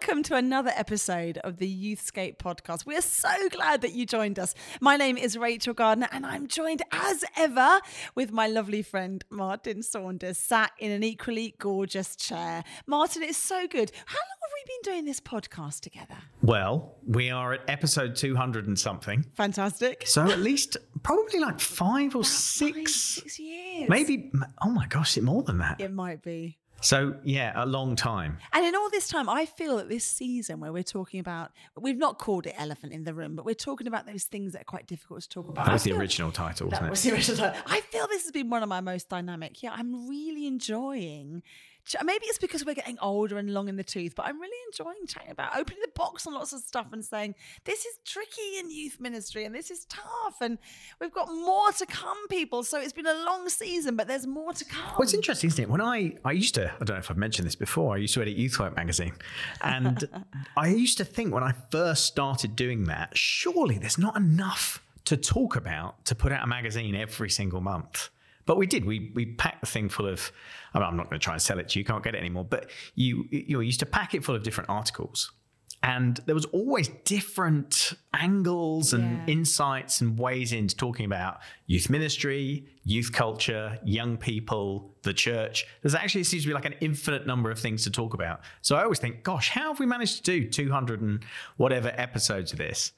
[0.00, 2.86] Welcome to another episode of the Youthscape podcast.
[2.86, 4.54] We're so glad that you joined us.
[4.80, 7.80] My name is Rachel Gardner, and I'm joined as ever
[8.14, 12.62] with my lovely friend Martin Saunders, sat in an equally gorgeous chair.
[12.86, 13.90] Martin, it's so good.
[14.06, 16.18] How long have we been doing this podcast together?
[16.42, 19.26] Well, we are at episode 200 and something.
[19.34, 20.04] Fantastic.
[20.06, 23.88] So at least probably like five or six, five, six years.
[23.88, 24.30] Maybe,
[24.62, 25.80] oh my gosh, it more than that.
[25.80, 26.57] It might be.
[26.80, 28.38] So, yeah, a long time.
[28.52, 31.98] And in all this time, I feel that this season where we're talking about, we've
[31.98, 34.64] not called it Elephant in the Room, but we're talking about those things that are
[34.64, 35.66] quite difficult to talk about.
[35.66, 37.10] That was the original title, that wasn't was it?
[37.10, 37.62] the original title.
[37.66, 39.62] I feel this has been one of my most dynamic.
[39.62, 41.42] Yeah, I'm really enjoying
[42.04, 45.06] maybe it's because we're getting older and long in the tooth, but I'm really enjoying
[45.06, 48.70] chatting about opening the box on lots of stuff and saying this is tricky in
[48.70, 50.58] youth ministry and this is tough and
[51.00, 52.62] we've got more to come, people.
[52.62, 54.92] So it's been a long season, but there's more to come.
[54.92, 55.70] Well, it's interesting, isn't it?
[55.70, 58.14] When I I used to, I don't know if I've mentioned this before, I used
[58.14, 59.14] to edit Youth Youthwork magazine,
[59.62, 60.08] and
[60.56, 65.16] I used to think when I first started doing that, surely there's not enough to
[65.16, 68.10] talk about to put out a magazine every single month.
[68.48, 68.86] But we did.
[68.86, 70.32] We we packed the thing full of.
[70.72, 71.80] I am not going to try and sell it to you.
[71.82, 72.46] You can't get it anymore.
[72.46, 75.30] But you you used to pack it full of different articles,
[75.82, 79.34] and there was always different angles and yeah.
[79.34, 85.66] insights and ways into talking about youth ministry, youth culture, young people, the church.
[85.82, 88.40] There's actually seems to be like an infinite number of things to talk about.
[88.62, 91.22] So I always think, gosh, how have we managed to do 200 and
[91.58, 92.92] whatever episodes of this?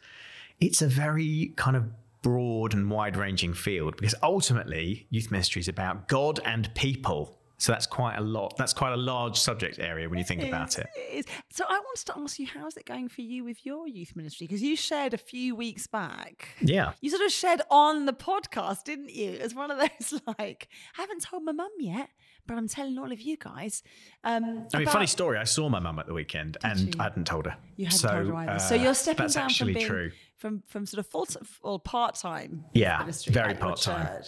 [0.60, 1.90] It's a very kind of
[2.22, 7.36] broad and wide ranging field because ultimately youth ministry is about God and people.
[7.60, 8.56] So that's quite a lot.
[8.56, 10.88] That's quite a large subject area when you think about it.
[10.96, 14.16] it so I wanted to ask you, how's it going for you with your youth
[14.16, 14.46] ministry?
[14.46, 16.48] Because you shared a few weeks back.
[16.62, 16.92] Yeah.
[17.02, 19.32] You sort of shared on the podcast, didn't you?
[19.32, 22.08] As one of those like, I haven't told my mum yet,
[22.46, 23.82] but I'm telling all of you guys.
[24.24, 25.36] Um, I mean, about, funny story.
[25.36, 26.98] I saw my mum at the weekend, and you?
[26.98, 27.58] I hadn't told her.
[27.76, 28.52] You hadn't so, told her either.
[28.52, 30.12] Uh, so you're stepping that's down actually from being true.
[30.40, 31.26] From from sort of full
[31.62, 32.64] or part time.
[32.72, 34.22] Yeah, very part time.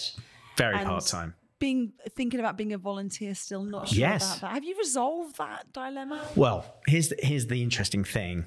[0.56, 4.25] Very part time being thinking about being a volunteer still not sure yes.
[4.25, 8.45] about that have you resolved that dilemma well here's the, here's the interesting thing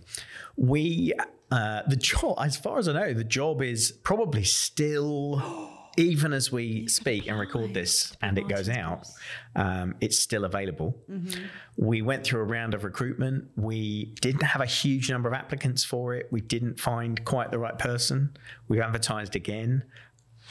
[0.57, 1.13] we
[1.49, 5.41] uh, the job as far as i know the job is probably still
[5.97, 9.07] even as we speak and record this and it goes out,
[9.55, 10.97] um, it's still available.
[11.09, 11.43] Mm-hmm.
[11.77, 13.49] We went through a round of recruitment.
[13.55, 16.27] We didn't have a huge number of applicants for it.
[16.31, 18.35] We didn't find quite the right person.
[18.67, 19.83] We advertised again.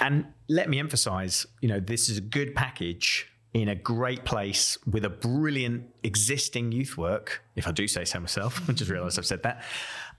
[0.01, 4.77] And let me emphasize, you know, this is a good package in a great place
[4.85, 9.19] with a brilliant existing youth work, if I do say so myself, I just realized
[9.19, 9.63] I've said that.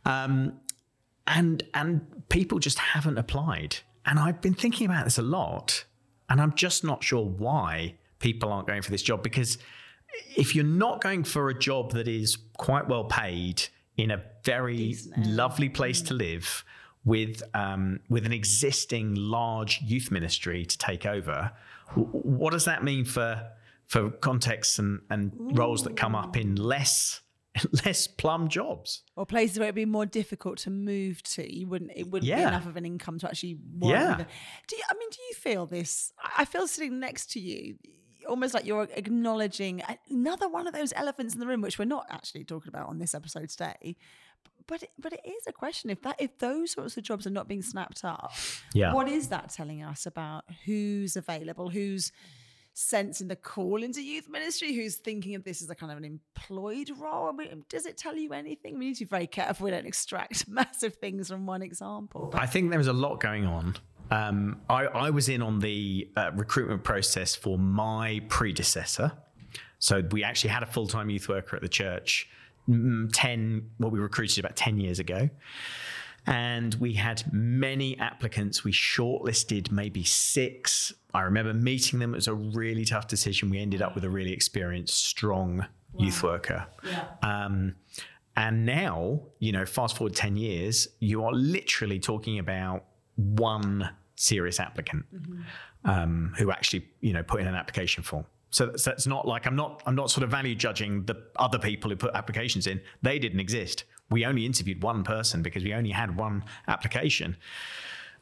[0.06, 0.54] Um,
[1.28, 3.78] and and people just haven't applied.
[4.06, 5.86] And I've been thinking about this a lot,
[6.30, 9.58] and I'm just not sure why people aren't going for this job because
[10.36, 13.64] if you're not going for a job that is quite well paid
[13.98, 16.64] in a very lovely place to live,
[17.06, 21.52] with um, with an existing large youth ministry to take over.
[21.94, 23.48] What does that mean for
[23.88, 27.22] for contexts and, and roles that come up in less
[27.86, 31.54] less plum jobs or places where it'd be more difficult to move to?
[31.54, 32.38] You wouldn't it wouldn't yeah.
[32.38, 33.92] be enough of an income to actually work.
[33.92, 34.24] Yeah.
[34.68, 36.12] Do you, I mean, do you feel this?
[36.38, 37.78] I feel sitting next to you
[38.28, 42.08] almost like you're acknowledging another one of those elephants in the room, which we're not
[42.10, 43.96] actually talking about on this episode today
[44.68, 47.32] but it, but it is a question if that if those sorts of jobs are
[47.32, 48.32] not being snapped up
[48.74, 52.12] yeah what is that telling us about who's available who's
[52.78, 56.06] sensing the call into youth ministry who's thinking of this as a kind of an
[56.06, 59.66] employed role I mean, does it tell you anything we need to be very careful
[59.66, 63.46] we don't extract massive things from one example i think there was a lot going
[63.46, 63.76] on
[64.12, 69.14] um, I, I, was in on the uh, recruitment process for my predecessor
[69.80, 72.30] so we actually had a full-time youth worker at the church
[72.68, 75.30] 10, well, we recruited about 10 years ago.
[76.28, 78.64] And we had many applicants.
[78.64, 80.92] We shortlisted maybe six.
[81.16, 82.14] I remember meeting them.
[82.14, 83.50] It was a really tough decision.
[83.50, 85.68] We ended up with a really experienced, strong wow.
[85.98, 86.68] youth worker.
[86.84, 87.08] Yeah.
[87.22, 87.76] Um,
[88.38, 92.84] and now, you know, fast forward 10 years, you are literally talking about
[93.16, 95.90] one serious applicant mm-hmm.
[95.90, 98.26] um, who actually, you know, put in an application form.
[98.50, 101.60] So that's, that's not like I'm not I'm not sort of value judging the other
[101.60, 102.80] people who put applications in.
[103.02, 103.84] They didn't exist.
[104.10, 107.36] We only interviewed one person because we only had one application.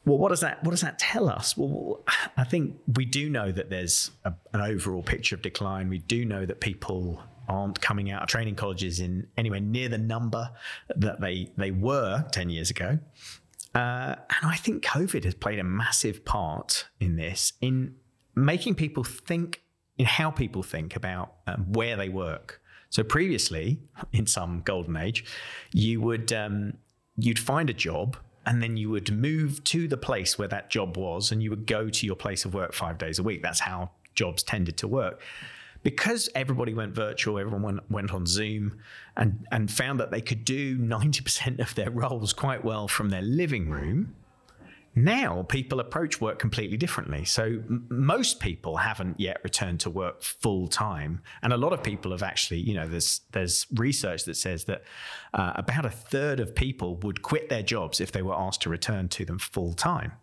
[0.05, 1.55] Well, what does that what does that tell us?
[1.55, 2.03] Well,
[2.37, 5.89] I think we do know that there's a, an overall picture of decline.
[5.89, 9.97] We do know that people aren't coming out of training colleges in anywhere near the
[9.97, 10.51] number
[10.95, 12.99] that they they were ten years ago.
[13.75, 17.95] Uh, and I think COVID has played a massive part in this, in
[18.35, 19.63] making people think,
[19.97, 22.61] in how people think about um, where they work.
[22.89, 23.79] So previously,
[24.11, 25.25] in some golden age,
[25.71, 26.73] you would um,
[27.17, 30.97] you'd find a job and then you would move to the place where that job
[30.97, 33.41] was, and you would go to your place of work five days a week.
[33.41, 35.21] That's how jobs tended to work
[35.83, 38.79] because everybody went virtual, everyone went, on Zoom
[39.17, 43.21] and, and found that they could do 90% of their roles quite well from their
[43.21, 44.15] living room.
[44.95, 47.25] Now people approach work completely differently.
[47.25, 51.81] So m- most people haven't yet returned to work full time, and a lot of
[51.81, 54.83] people have actually, you know, there's there's research that says that
[55.33, 58.69] uh, about a third of people would quit their jobs if they were asked to
[58.69, 60.13] return to them full time.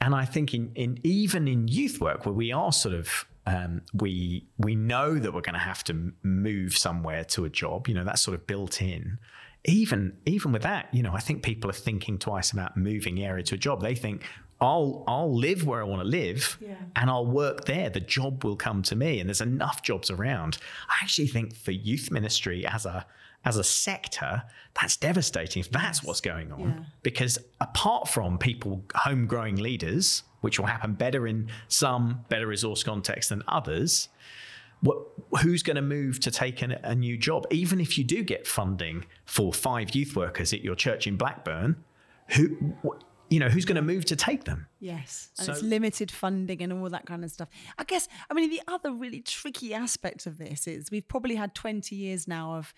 [0.00, 3.82] And I think in, in even in youth work, where we are sort of um,
[3.94, 7.88] we we know that we're going to have to move somewhere to a job.
[7.88, 9.18] You know, that's sort of built in.
[9.68, 13.44] Even even with that, you know, I think people are thinking twice about moving area
[13.44, 13.80] to a job.
[13.82, 14.24] They think
[14.60, 16.74] I'll I'll live where I want to live Yeah.
[16.96, 17.90] and I'll work there.
[17.90, 20.58] The job will come to me, and there's enough jobs around.
[20.88, 23.06] I actually think for youth ministry as a
[23.44, 24.42] as a sector,
[24.80, 26.60] that's devastating if that's what's going on.
[26.60, 26.84] Yeah.
[27.02, 32.82] Because apart from people home growing leaders, which will happen better in some better resource
[32.82, 34.08] context than others,
[34.80, 34.98] what,
[35.42, 37.46] who's going to move to take an, a new job?
[37.50, 41.82] Even if you do get funding for five youth workers at your church in Blackburn,
[42.28, 42.74] who,
[43.30, 44.66] you know, who's going to move to take them?
[44.80, 47.48] Yes, and So- it's limited funding and all that kind of stuff.
[47.78, 51.54] I guess, I mean, the other really tricky aspect of this is we've probably had
[51.54, 52.72] 20 years now of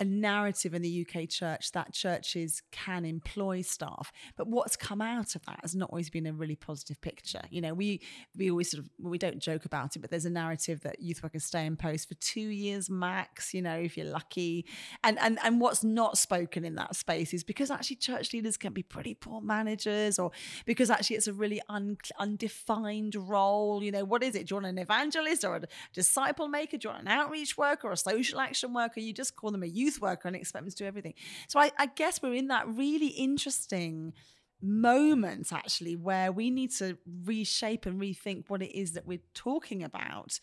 [0.00, 5.36] a narrative in the UK church that churches can employ staff, but what's come out
[5.36, 7.42] of that has not always been a really positive picture.
[7.50, 8.00] You know, we
[8.36, 11.00] we always sort of well, we don't joke about it, but there's a narrative that
[11.00, 13.54] youth workers stay in post for two years max.
[13.54, 14.66] You know, if you're lucky,
[15.04, 18.72] and and and what's not spoken in that space is because actually church leaders can
[18.72, 20.32] be pretty poor managers, or
[20.66, 23.82] because actually it's a really un, undefined role.
[23.82, 24.46] You know, what is it?
[24.46, 25.62] Do you want an evangelist or a
[25.92, 26.76] disciple maker?
[26.76, 29.00] Do you want an outreach worker or a social action worker?
[29.00, 31.14] You just call them a youth worker and expect them to do everything.
[31.48, 34.14] So I, I guess we're in that really interesting
[34.62, 39.82] moment actually where we need to reshape and rethink what it is that we're talking
[39.82, 40.40] about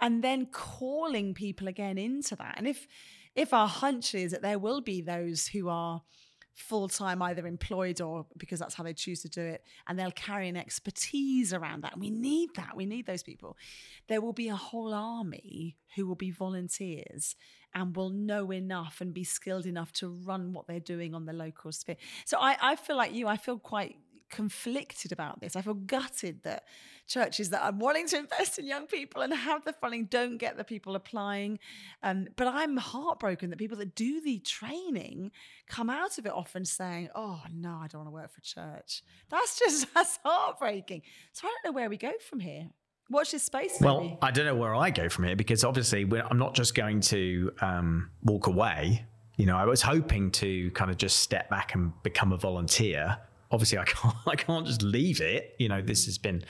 [0.00, 2.86] and then calling people again into that and if
[3.34, 6.02] if our hunch is that there will be those who are
[6.56, 10.10] full time, either employed or because that's how they choose to do it, and they'll
[10.10, 11.98] carry an expertise around that.
[11.98, 12.74] We need that.
[12.74, 13.56] We need those people.
[14.08, 17.36] There will be a whole army who will be volunteers
[17.74, 21.32] and will know enough and be skilled enough to run what they're doing on the
[21.34, 21.96] local sphere.
[22.24, 23.96] So I, I feel like you, I feel quite
[24.30, 25.56] conflicted about this.
[25.56, 26.64] I feel gutted that
[27.06, 30.56] churches that are wanting to invest in young people and have the funding don't get
[30.56, 31.58] the people applying.
[32.02, 35.30] Um, but I'm heartbroken that people that do the training
[35.68, 39.02] come out of it often saying, "Oh no, I don't want to work for church."
[39.30, 41.02] That's just that's heartbreaking.
[41.32, 42.68] So I don't know where we go from here.
[43.08, 43.78] Watch this space.
[43.80, 44.18] Well, maybe.
[44.20, 47.00] I don't know where I go from here because obviously we're, I'm not just going
[47.02, 49.06] to um, walk away.
[49.36, 53.18] You know, I was hoping to kind of just step back and become a volunteer.
[53.50, 54.16] Obviously, I can't.
[54.26, 55.54] I can't just leave it.
[55.58, 56.44] You know, this has been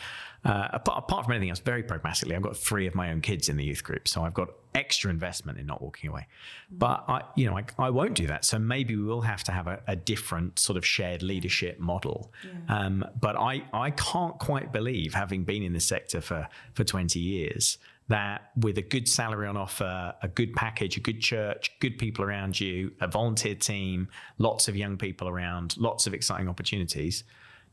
[0.45, 2.37] uh, apart, apart from anything else, very pragmatically.
[2.37, 5.11] I've got three of my own kids in the youth group, so I've got extra
[5.11, 6.27] investment in not walking away.
[6.71, 8.45] But I, you know, I, I won't do that.
[8.45, 12.33] So maybe we will have to have a, a different sort of shared leadership model.
[12.69, 17.19] Um, but I, I can't quite believe, having been in the sector for for 20
[17.19, 21.99] years, that with a good salary on offer, a good package, a good church, good
[21.99, 24.09] people around you, a volunteer team,
[24.39, 27.25] lots of young people around, lots of exciting opportunities,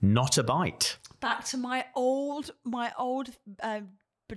[0.02, 0.98] not a bite.
[1.22, 3.30] back to my old my old
[3.62, 3.82] uh,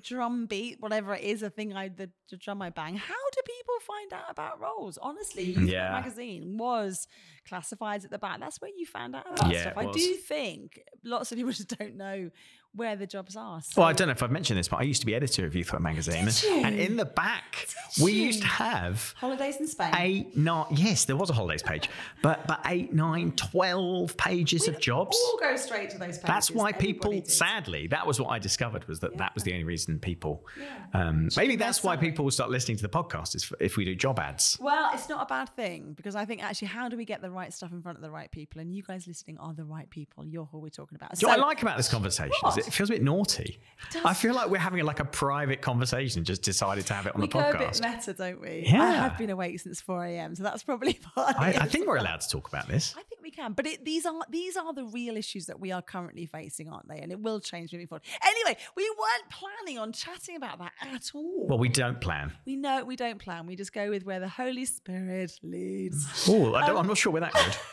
[0.03, 2.97] drum beat, whatever it is, a thing I the, the drum I bang.
[2.97, 4.99] How do people find out about roles?
[4.99, 5.91] Honestly, Yeah.
[5.93, 7.09] magazine was
[7.50, 8.38] classifieds at the back.
[8.41, 9.75] That's where you found out about Yeah, stuff.
[9.79, 12.31] I do think lots of people just don't know
[12.76, 13.61] where the jobs are.
[13.76, 15.54] Well, I don't know if I've mentioned this, but I used to be editor of
[15.54, 16.28] Youth Work magazine,
[16.64, 17.66] and in the back
[17.97, 18.23] Did we you?
[18.26, 19.92] used to have holidays in Spain.
[19.97, 20.66] eight, nine.
[20.71, 21.88] Yes, there was a holidays page,
[22.23, 25.16] but but eight, nine, twelve pages of jobs.
[25.33, 26.23] All go straight to those pages.
[26.25, 27.28] That's why people, did.
[27.30, 30.45] sadly, that was what I discovered was that that was the only reason people.
[30.61, 30.66] Yeah.
[31.09, 33.95] Um, maybe that's why people will start listening to the podcast is if, we do
[33.95, 34.56] job ads.
[34.61, 37.30] Well, it's not a bad thing because I think actually, how do we get the
[37.30, 38.61] right stuff in front of the right people?
[38.61, 40.26] And you guys listening are the right people.
[40.26, 41.14] You're who we're talking about.
[41.14, 43.02] Do you know So- what I like about this conversation is It feels a bit
[43.02, 43.58] naughty.
[44.04, 47.20] I feel like we're having like a private conversation, just decided to have it on
[47.20, 48.64] we the go a bit meta, don't we?
[48.66, 48.82] Yeah.
[48.82, 51.66] I have been awake since 4 a.m., so that's probably part of I, it I
[51.66, 52.94] think we're allowed to talk about this.
[52.96, 53.52] I think we can.
[53.52, 56.88] But it, these are these are the real issues that we are currently facing, aren't
[56.88, 56.99] they?
[56.99, 58.02] And it will change moving forward.
[58.25, 61.46] Anyway, we weren't planning on chatting about that at all.
[61.46, 62.32] Well, we don't plan.
[62.46, 63.46] We know we don't plan.
[63.46, 66.26] We just go with where the Holy Spirit leads.
[66.28, 67.56] Oh, I'm not sure where that goes.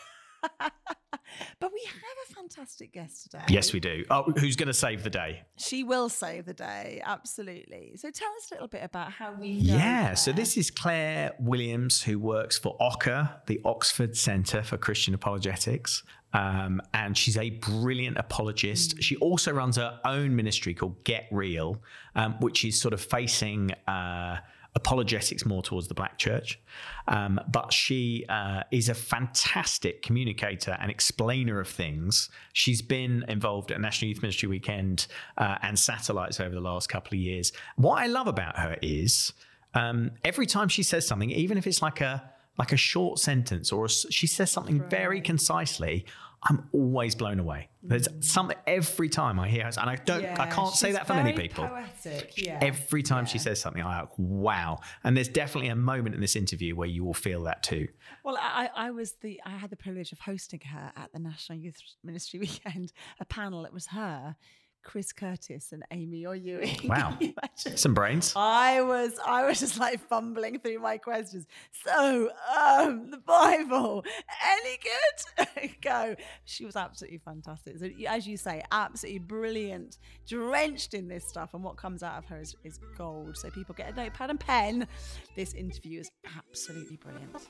[1.60, 3.44] but we have a fantastic guest today.
[3.50, 4.04] Yes, we do.
[4.10, 5.44] Oh, who's going to save the day?
[5.58, 7.94] She will save the day, absolutely.
[7.96, 9.50] So tell us a little bit about how we.
[9.50, 15.14] yeah, so this is Clare Williams, who works for OCCA, the Oxford Centre for Christian
[15.14, 16.04] Apologetics.
[16.34, 18.98] Um, and she's a brilliant apologist.
[18.98, 19.04] Mm.
[19.04, 21.82] She also runs her own ministry called Get Real,
[22.16, 23.72] um, which is sort of facing.
[23.88, 24.38] Uh,
[24.76, 26.60] apologetics more towards the black church.
[27.08, 32.30] Um, but she uh, is a fantastic communicator and explainer of things.
[32.54, 37.10] She's been involved at National Youth Ministry Weekend uh, and satellites over the last couple
[37.10, 37.52] of years.
[37.76, 39.34] What I love about her is
[39.74, 43.72] um, every time she says something, even if it's like a like a short sentence
[43.72, 44.90] or a, she says something right.
[44.90, 46.06] very concisely,
[46.46, 47.70] I'm always blown away.
[47.82, 48.24] There's mm.
[48.24, 51.14] something every time I hear her, and I don't, yeah, I can't say that for
[51.14, 51.68] many people.
[51.68, 52.60] Poetic, yeah.
[52.62, 53.30] Every time yeah.
[53.30, 54.80] she says something, I'm like, wow.
[55.04, 57.88] And there's definitely a moment in this interview where you will feel that too.
[58.24, 61.58] Well, I, I was the, I had the privilege of hosting her at the National
[61.58, 63.66] Youth Ministry Weekend, a panel.
[63.66, 64.36] It was her
[64.84, 66.80] Chris Curtis and Amy Orr-Ewing.
[66.94, 67.18] Wow,
[67.56, 68.34] some brains.
[68.36, 71.48] I was, I was just like fumbling through my questions.
[71.86, 74.04] So, um, the Bible,
[74.46, 75.72] any good?
[75.82, 76.16] Go.
[76.46, 77.80] She was absolutely fantastic.
[77.80, 79.98] So, as you say, absolutely brilliant,
[80.28, 83.38] drenched in this stuff, and what comes out of her is, is gold.
[83.38, 84.88] So, people get a notepad and pen.
[85.36, 87.48] This interview is absolutely brilliant.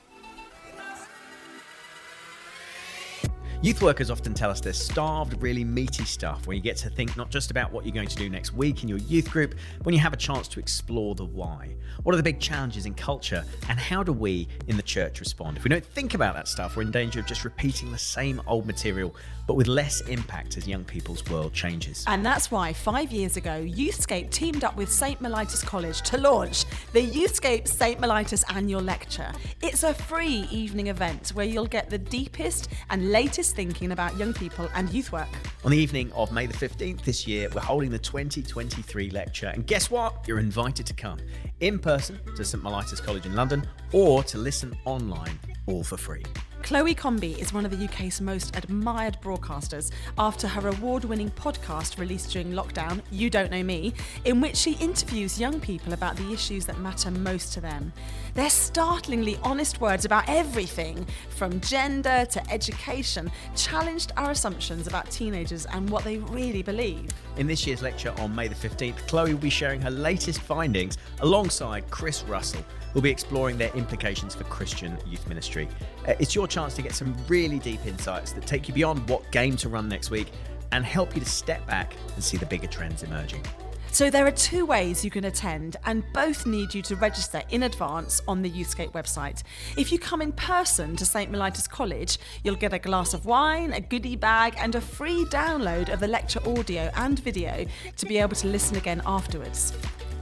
[3.64, 7.16] Youth workers often tell us they're starved really meaty stuff when you get to think
[7.16, 9.54] not just about what you're going to do next week in your youth group,
[9.84, 11.74] when you have a chance to explore the why.
[12.02, 15.56] What are the big challenges in culture, and how do we in the church respond?
[15.56, 18.42] If we don't think about that stuff, we're in danger of just repeating the same
[18.46, 19.16] old material,
[19.46, 22.04] but with less impact as young people's world changes.
[22.06, 25.22] And that's why five years ago, Youthscape teamed up with St.
[25.22, 27.98] Mellitus College to launch the Youthscape St.
[27.98, 29.32] Mellitus Annual Lecture.
[29.62, 34.34] It's a free evening event where you'll get the deepest and latest thinking about young
[34.34, 35.28] people and youth work.
[35.64, 39.48] On the evening of May the 15th this year, we're holding the 2023 lecture.
[39.54, 40.26] And guess what?
[40.26, 41.18] You're invited to come
[41.60, 46.24] in person to St Mellitus College in London or to listen online, all for free.
[46.64, 51.98] Chloe Combi is one of the UK's most admired broadcasters after her award winning podcast
[51.98, 53.92] released during lockdown, You Don't Know Me,
[54.24, 57.92] in which she interviews young people about the issues that matter most to them.
[58.32, 65.66] Their startlingly honest words about everything, from gender to education, challenged our assumptions about teenagers
[65.66, 67.10] and what they really believe.
[67.36, 70.96] In this year's lecture on May the 15th, Chloe will be sharing her latest findings
[71.20, 75.68] alongside Chris Russell We'll be exploring their implications for Christian youth ministry.
[76.06, 79.30] Uh, it's your chance to get some really deep insights that take you beyond what
[79.32, 80.30] game to run next week
[80.72, 83.44] and help you to step back and see the bigger trends emerging.
[83.90, 87.62] So there are two ways you can attend, and both need you to register in
[87.62, 89.44] advance on the Youthscape website.
[89.76, 93.72] If you come in person to St Mellitus College, you'll get a glass of wine,
[93.72, 98.18] a goodie bag, and a free download of the lecture audio and video to be
[98.18, 99.72] able to listen again afterwards.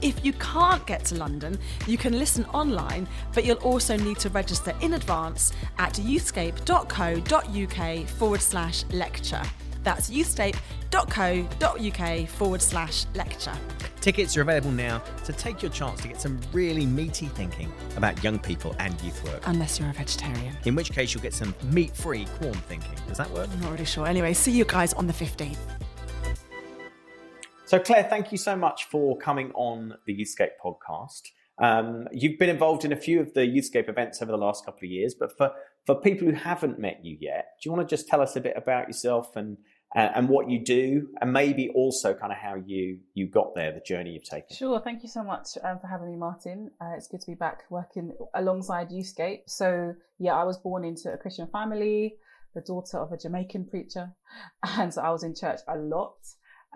[0.03, 1.57] If you can't get to London,
[1.87, 8.41] you can listen online, but you'll also need to register in advance at youthscape.co.uk forward
[8.41, 9.41] slash lecture.
[9.83, 13.53] That's youthscape.co.uk forward slash lecture.
[14.01, 18.21] Tickets are available now to take your chance to get some really meaty thinking about
[18.23, 19.41] young people and youth work.
[19.45, 20.57] Unless you're a vegetarian.
[20.65, 22.91] In which case, you'll get some meat free Quorn thinking.
[23.07, 23.47] Does that work?
[23.53, 24.05] I'm not really sure.
[24.05, 25.55] Anyway, see you guys on the 15th.
[27.65, 31.21] So, Clare, thank you so much for coming on the Youthscape podcast.
[31.59, 34.85] Um, you've been involved in a few of the Youthscape events over the last couple
[34.85, 35.51] of years, but for,
[35.85, 38.41] for people who haven't met you yet, do you want to just tell us a
[38.41, 39.57] bit about yourself and
[39.95, 43.71] uh, and what you do, and maybe also kind of how you you got there,
[43.71, 44.55] the journey you've taken.
[44.55, 46.71] Sure, thank you so much um, for having me, Martin.
[46.81, 49.41] Uh, it's good to be back working alongside Youthscape.
[49.45, 52.15] So yeah, I was born into a Christian family,
[52.55, 54.11] the daughter of a Jamaican preacher,
[54.63, 56.15] and so I was in church a lot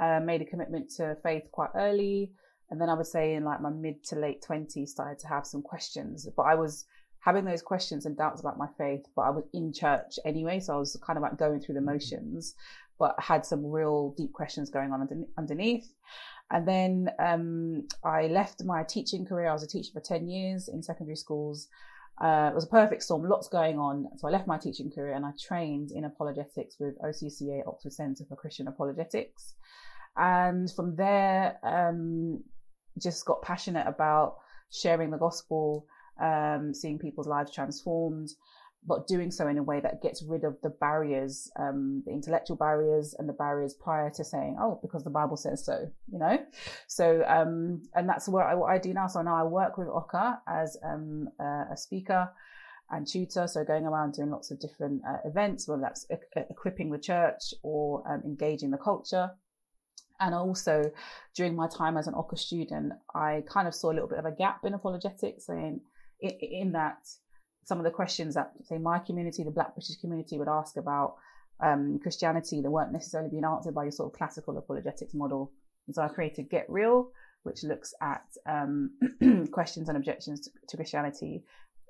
[0.01, 2.31] uh, made a commitment to faith quite early.
[2.69, 5.45] And then I would say in like my mid to late 20s, started to have
[5.45, 6.27] some questions.
[6.35, 6.85] But I was
[7.19, 10.59] having those questions and doubts about my faith, but I was in church anyway.
[10.59, 11.91] So I was kind of like going through the mm-hmm.
[11.91, 12.55] motions,
[12.99, 15.91] but had some real deep questions going on underneath.
[16.49, 19.49] And then um, I left my teaching career.
[19.49, 21.67] I was a teacher for 10 years in secondary schools.
[22.19, 24.07] Uh, it was a perfect storm, lots going on.
[24.17, 28.23] So I left my teaching career and I trained in apologetics with OCCA, Oxford Centre
[28.27, 29.53] for Christian Apologetics.
[30.17, 32.43] And from there, um,
[33.01, 34.38] just got passionate about
[34.71, 35.86] sharing the gospel,
[36.19, 38.29] um, seeing people's lives transformed.
[38.86, 42.55] but doing so in a way that gets rid of the barriers, um, the intellectual
[42.55, 46.38] barriers and the barriers prior to saying, oh, because the Bible says so, you know?
[46.88, 49.07] So, um, and that's what I, what I do now.
[49.07, 52.29] So now I work with OCCA as um, a speaker
[52.89, 53.47] and tutor.
[53.47, 57.53] So going around doing lots of different uh, events, whether that's e- equipping the church
[57.63, 59.31] or um, engaging the culture.
[60.19, 60.91] And also
[61.36, 64.25] during my time as an OCCA student, I kind of saw a little bit of
[64.25, 65.81] a gap in apologetics in,
[66.19, 66.97] in, that
[67.65, 71.15] some of the questions that say my community, the Black British community, would ask about
[71.63, 75.51] um, Christianity that weren't necessarily being answered by your sort of classical apologetics model.
[75.88, 77.12] And so I created Get Real,
[77.43, 78.91] which looks at um,
[79.51, 81.43] questions and objections to, Christianity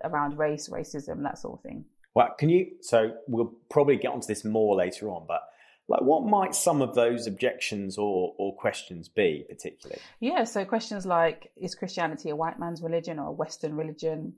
[0.03, 1.85] around race, racism, that sort of thing.
[2.13, 2.67] Well, can you?
[2.81, 5.41] So we'll probably get onto this more later on, but
[5.89, 11.05] like what might some of those objections or, or questions be particularly yeah so questions
[11.05, 14.33] like is christianity a white man's religion or a western religion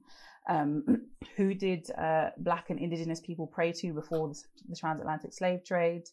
[0.50, 1.04] um,
[1.38, 6.04] who did uh, black and indigenous people pray to before the, the transatlantic slave trade?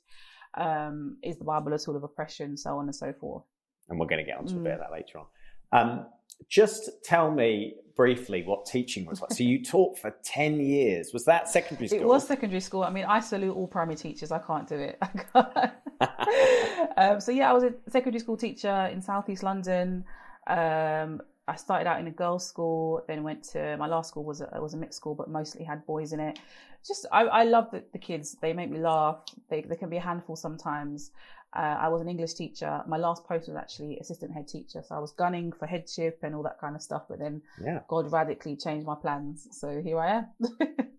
[0.54, 2.56] Um, is the Bible a tool of oppression?
[2.56, 3.44] So on and so forth.
[3.88, 4.60] And we're going to get onto mm.
[4.60, 5.26] a bit of that later on.
[5.72, 6.06] Um,
[6.48, 9.32] just tell me briefly what teaching was like.
[9.32, 11.10] So you taught for 10 years.
[11.12, 12.00] Was that secondary school?
[12.00, 12.84] It was secondary school.
[12.84, 14.30] I mean, I salute all primary teachers.
[14.30, 14.98] I can't do it.
[16.96, 20.04] um, so yeah, I was a secondary school teacher in Southeast London.
[20.46, 24.40] Um, I started out in a girls' school, then went to my last school was
[24.40, 26.38] a, was a mixed school, but mostly had boys in it.
[26.86, 28.36] Just I, I love the, the kids.
[28.42, 29.18] They make me laugh.
[29.48, 31.12] They they can be a handful sometimes.
[31.56, 32.82] Uh, I was an English teacher.
[32.86, 36.34] My last post was actually assistant head teacher, so I was gunning for headship and
[36.34, 37.04] all that kind of stuff.
[37.08, 37.80] But then yeah.
[37.88, 40.26] God radically changed my plans, so here I am.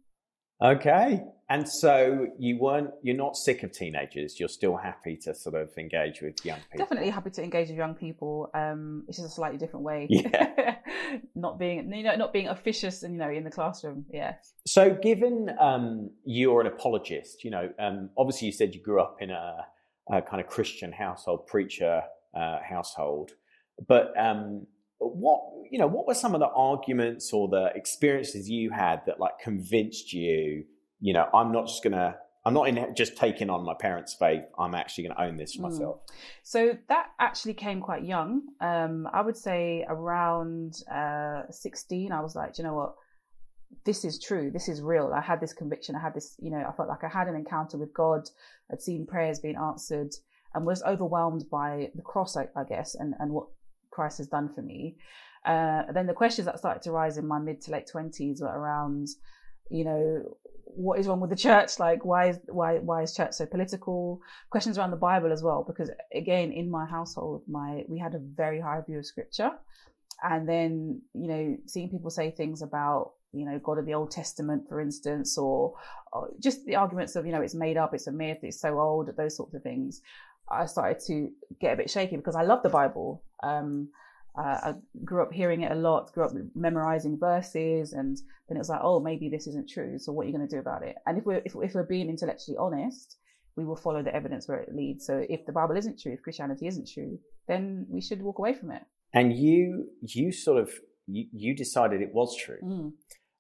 [0.62, 1.24] Okay.
[1.50, 4.40] And so you weren't, you're not sick of teenagers.
[4.40, 6.86] You're still happy to sort of engage with young people.
[6.86, 8.50] Definitely happy to engage with young people.
[8.54, 10.08] Um, it's just a slightly different way.
[10.10, 10.76] Yeah.
[11.36, 14.06] not being, you know, not being officious and, you know, in the classroom.
[14.12, 14.36] Yeah.
[14.66, 19.18] So given um, you're an apologist, you know, um, obviously you said you grew up
[19.22, 19.66] in a,
[20.12, 23.32] a kind of Christian household, preacher uh, household,
[23.88, 24.68] but um,
[25.00, 29.20] what you know what were some of the arguments or the experiences you had that
[29.20, 30.64] like convinced you
[31.00, 32.16] you know i'm not just gonna
[32.46, 35.54] i'm not in, just taking on my parents faith i'm actually going to own this
[35.54, 35.72] for mm.
[35.72, 36.02] myself?
[36.44, 38.42] So that actually came quite young.
[38.60, 42.96] Um, i would say around uh, 16 i was like you know what
[43.86, 46.64] this is true this is real i had this conviction i had this you know
[46.68, 48.22] i felt like i had an encounter with god
[48.72, 50.14] i'd seen prayers being answered
[50.54, 53.48] and was overwhelmed by the cross I, I guess and, and what
[53.98, 54.96] Christ has done for me.
[55.44, 58.48] Uh, then the questions that started to rise in my mid to late twenties were
[58.48, 59.08] around,
[59.72, 61.80] you know, what is wrong with the church?
[61.80, 64.22] Like, why is why why is church so political?
[64.52, 68.20] Questions around the Bible as well, because again, in my household, my we had a
[68.20, 69.52] very high view of Scripture,
[70.22, 74.12] and then you know, seeing people say things about you know God of the Old
[74.12, 75.74] Testament, for instance, or,
[76.14, 78.80] or just the arguments of you know it's made up, it's a myth, it's so
[78.80, 80.02] old, those sorts of things.
[80.50, 83.24] I started to get a bit shaky because I love the Bible.
[83.44, 83.90] Um,
[84.38, 88.60] uh, I grew up hearing it a lot, grew up memorizing verses, and then it
[88.60, 89.98] was like, oh, maybe this isn't true.
[89.98, 90.96] So what are you going to do about it?
[91.06, 93.18] And if we're if, if we're being intellectually honest,
[93.56, 95.06] we will follow the evidence where it leads.
[95.06, 98.54] So if the Bible isn't true, if Christianity isn't true, then we should walk away
[98.54, 98.84] from it.
[99.14, 100.70] And you you sort of
[101.08, 102.60] you, you decided it was true.
[102.64, 102.94] Mm.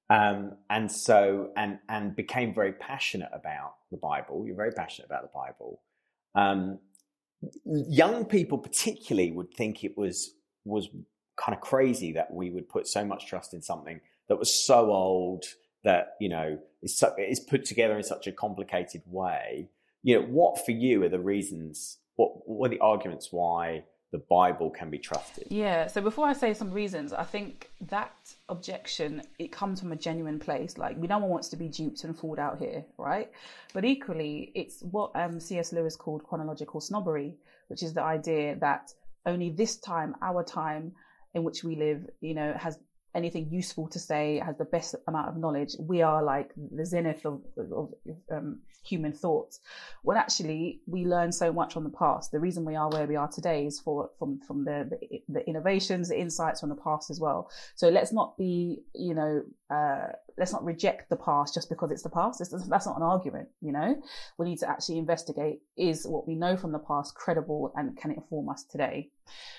[0.09, 4.45] Um, and so and and became very passionate about the Bible.
[4.45, 5.81] You're very passionate about the Bible.
[6.33, 6.79] Um,
[7.65, 10.87] young people particularly would think it was was
[11.35, 14.91] kind of crazy that we would put so much trust in something that was so
[14.91, 15.43] old
[15.83, 19.69] that you know is so, is put together in such a complicated way.
[20.03, 21.97] You know, what for you are the reasons?
[22.15, 25.47] What what are the arguments why the Bible can be trusted?
[25.49, 25.87] Yeah.
[25.87, 28.15] So before I say some reasons, I think that
[28.47, 30.77] objection it comes from a genuine place.
[30.77, 33.29] Like we no one wants to be duped and fooled out here, right?
[33.73, 35.73] But equally, it's what um, C.S.
[35.73, 37.35] Lewis called chronological snobbery,
[37.67, 38.93] which is the idea that
[39.25, 40.93] only this time, our time
[41.33, 42.79] in which we live, you know, has
[43.17, 45.75] anything useful to say, has the best amount of knowledge.
[45.79, 47.93] We are like the zenith of, of
[48.31, 49.51] um, human thought.
[50.03, 52.31] When actually we learn so much from the past.
[52.31, 55.47] The reason we are where we are today is for from from the, the, the
[55.47, 57.49] innovations, the insights from the past as well.
[57.75, 62.03] So let's not be, you know, uh, let's not reject the past just because it's
[62.03, 62.41] the past.
[62.41, 63.95] It's, that's not an argument, you know.
[64.37, 68.11] We need to actually investigate: is what we know from the past credible, and can
[68.11, 69.09] it inform us today?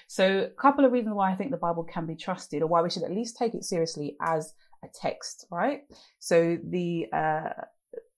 [0.07, 2.83] So, a couple of reasons why I think the Bible can be trusted, or why
[2.83, 5.83] we should at least take it seriously as a text, right?
[6.19, 7.51] So the uh,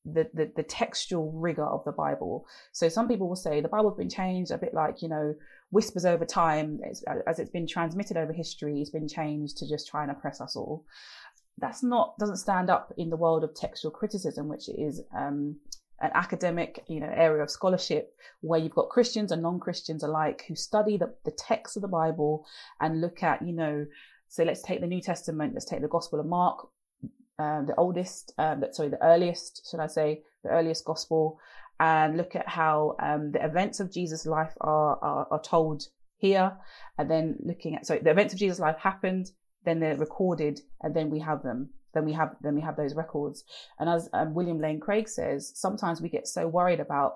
[0.07, 2.47] the, the, the textual rigor of the Bible.
[2.73, 5.35] So some people will say the Bible's been changed a bit like you know
[5.71, 8.81] whispers over time as, as it's been transmitted over history.
[8.81, 10.85] It's been changed to just try and oppress us all.
[11.61, 15.57] That's not doesn't stand up in the world of textual criticism, which is um,
[16.01, 20.55] an academic, you know, area of scholarship where you've got Christians and non-Christians alike who
[20.55, 22.47] study the, the text of the Bible
[22.81, 23.87] and look at, you know,
[24.29, 26.69] so let's take the New Testament, let's take the Gospel of Mark,
[27.39, 31.39] um, the oldest, um, sorry, the earliest, should I say, the earliest Gospel,
[31.79, 35.85] and look at how um, the events of Jesus' life are, are, are told
[36.17, 36.53] here,
[36.99, 39.31] and then looking at sorry, the events of Jesus' life happened,
[39.65, 41.71] then they're recorded, and then we have them.
[41.93, 43.45] Then we have then we have those records.
[43.79, 47.15] And as um, William Lane Craig says, sometimes we get so worried about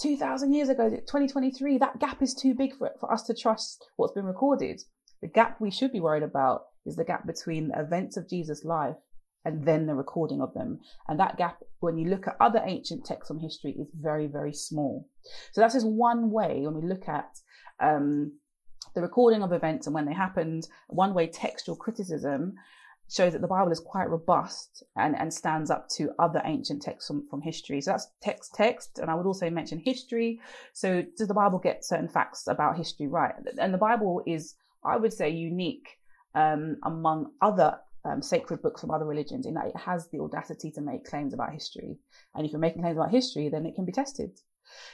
[0.00, 4.12] 2,000 years ago, 2023, that gap is too big for, for us to trust what's
[4.12, 4.82] been recorded.
[5.22, 8.64] The gap we should be worried about is the gap between the events of Jesus'
[8.64, 8.96] life
[9.44, 10.80] and then the recording of them.
[11.08, 14.52] And that gap, when you look at other ancient texts on history, is very, very
[14.52, 15.08] small.
[15.52, 17.28] So that's one way when we look at
[17.80, 18.32] um,
[18.94, 20.68] the recording of events and when they happened.
[20.88, 22.54] One way textual criticism
[23.10, 27.08] shows that the Bible is quite robust and, and stands up to other ancient texts
[27.08, 27.80] from, from history.
[27.80, 28.98] So that's text text.
[28.98, 30.40] And I would also mention history.
[30.72, 33.34] So does the Bible get certain facts about history right?
[33.58, 34.54] And the Bible is,
[34.84, 35.98] I would say, unique
[36.34, 40.70] um, among other um, sacred books from other religions in that it has the audacity
[40.72, 41.96] to make claims about history.
[42.34, 44.40] And if you're making claims about history, then it can be tested.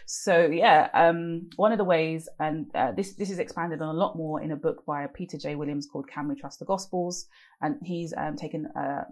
[0.07, 3.99] So yeah, um, one of the ways, and uh, this this is expanded on a
[3.99, 5.55] lot more in a book by Peter J.
[5.55, 7.27] Williams called "Can We Trust the Gospels?"
[7.61, 9.05] and he's um, taken uh,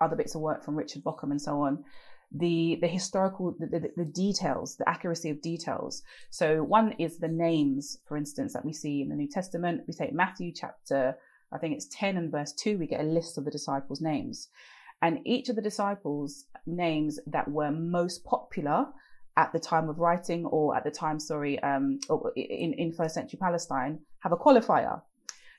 [0.00, 1.84] other bits of work from Richard Bauckham and so on.
[2.30, 6.02] The the historical the, the, the, details, the accuracy of details.
[6.30, 9.82] So one is the names, for instance, that we see in the New Testament.
[9.88, 11.16] We take Matthew chapter,
[11.52, 12.76] I think it's ten and verse two.
[12.76, 14.48] We get a list of the disciples' names,
[15.00, 18.88] and each of the disciples' names that were most popular
[19.38, 22.00] at the time of writing or at the time, sorry, um,
[22.34, 25.00] in, in first century Palestine have a qualifier.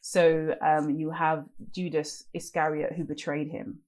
[0.01, 3.79] So um, you have Judas Iscariot who betrayed him.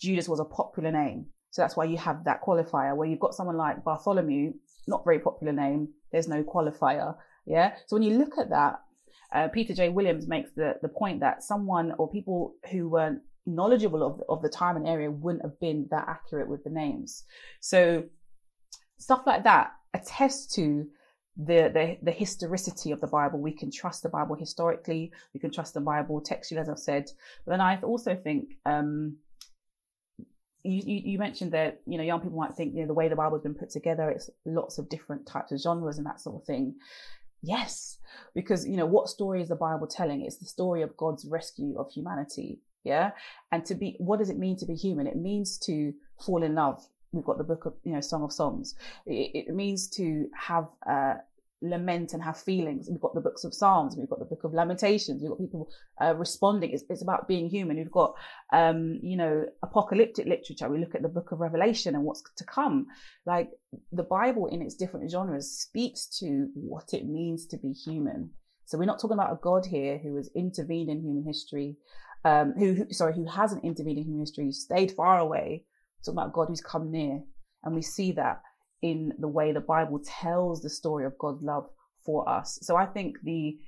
[0.00, 1.26] Judas was a popular name.
[1.50, 4.52] So that's why you have that qualifier where you've got someone like Bartholomew,
[4.88, 5.88] not very popular name.
[6.10, 7.14] There's no qualifier.
[7.46, 7.74] Yeah.
[7.86, 8.80] So when you look at that,
[9.32, 9.90] uh, Peter J.
[9.90, 14.48] Williams makes the, the point that someone or people who weren't knowledgeable of, of the
[14.48, 17.24] time and area wouldn't have been that accurate with the names.
[17.60, 18.04] So
[18.98, 20.86] stuff like that attests to
[21.36, 23.40] the, the, the historicity of the Bible.
[23.40, 25.12] We can trust the Bible historically.
[25.34, 27.10] We can trust the Bible textually, as I've said.
[27.44, 29.18] But then I also think um,
[30.66, 33.08] you, you, you mentioned that you know young people might think you know the way
[33.08, 36.36] the Bible's been put together, it's lots of different types of genres and that sort
[36.36, 36.74] of thing.
[37.42, 37.98] Yes,
[38.34, 40.22] because you know what story is the Bible telling?
[40.22, 42.60] It's the story of God's rescue of humanity.
[42.82, 43.10] Yeah,
[43.52, 45.06] and to be what does it mean to be human?
[45.06, 45.92] It means to
[46.24, 46.82] fall in love
[47.16, 48.74] we've got the book of you know song of songs.
[49.06, 51.14] It, it means to have uh,
[51.62, 52.88] lament and have feelings.
[52.90, 55.68] We've got the books of psalms we've got the book of lamentations we've got people
[56.00, 56.70] uh, responding.
[56.72, 57.76] It's, it's, about being human.
[57.76, 58.14] We've got
[58.52, 60.68] um, you know apocalyptic literature.
[60.68, 62.86] We look at the book of revelation and what's to come.
[63.24, 63.50] Like
[63.92, 68.30] the bible in its different genres speaks to what it means to be human.
[68.66, 71.76] So we're not talking about a god here who has intervened in human history
[72.26, 75.64] um, who, who sorry who hasn't intervened in human history who stayed far away
[76.06, 77.20] talking about God who's come near.
[77.64, 78.42] And we see that
[78.82, 81.68] in the way the Bible tells the story of God's love
[82.04, 82.58] for us.
[82.62, 83.58] So I think the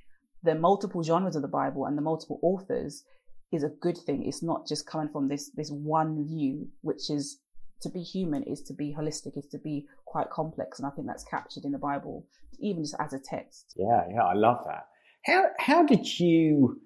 [0.41, 3.03] the multiple genres of the Bible and the multiple authors
[3.51, 4.25] is a good thing.
[4.25, 7.39] It's not just coming from this this one view, which is
[7.81, 10.79] to be human is to be holistic, is to be quite complex.
[10.79, 12.25] And I think that's captured in the Bible,
[12.59, 13.73] even just as a text.
[13.77, 14.87] Yeah, yeah, I love that.
[15.25, 16.79] How how did you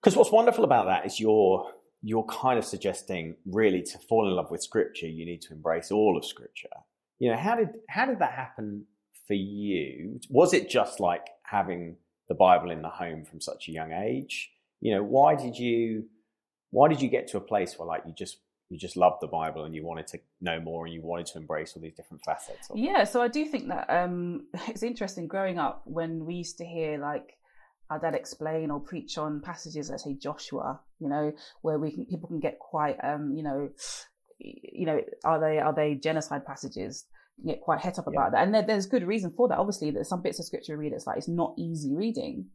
[0.00, 1.70] because what's wonderful about that is your
[2.02, 5.90] you're kind of suggesting really to fall in love with scripture, you need to embrace
[5.90, 6.68] all of scripture.
[7.18, 8.84] You know, how did how did that happen
[9.26, 10.20] for you?
[10.30, 11.96] Was it just like having
[12.28, 14.50] the Bible in the home from such a young age?
[14.80, 16.04] You know, why did you
[16.70, 19.26] why did you get to a place where like you just you just loved the
[19.26, 22.22] Bible and you wanted to know more and you wanted to embrace all these different
[22.22, 22.68] facets?
[22.74, 26.64] yeah, so I do think that um, it's interesting growing up when we used to
[26.64, 27.37] hear like
[27.90, 32.06] our dad explain or preach on passages, let's say Joshua, you know, where we can,
[32.06, 33.70] people can get quite, um, you know,
[34.38, 37.06] you know, are they are they genocide passages?
[37.44, 38.18] Get quite het up yeah.
[38.18, 39.58] about that, and there, there's good reason for that.
[39.58, 40.92] Obviously, there's some bits of scripture read.
[40.92, 42.46] It's like it's not easy reading.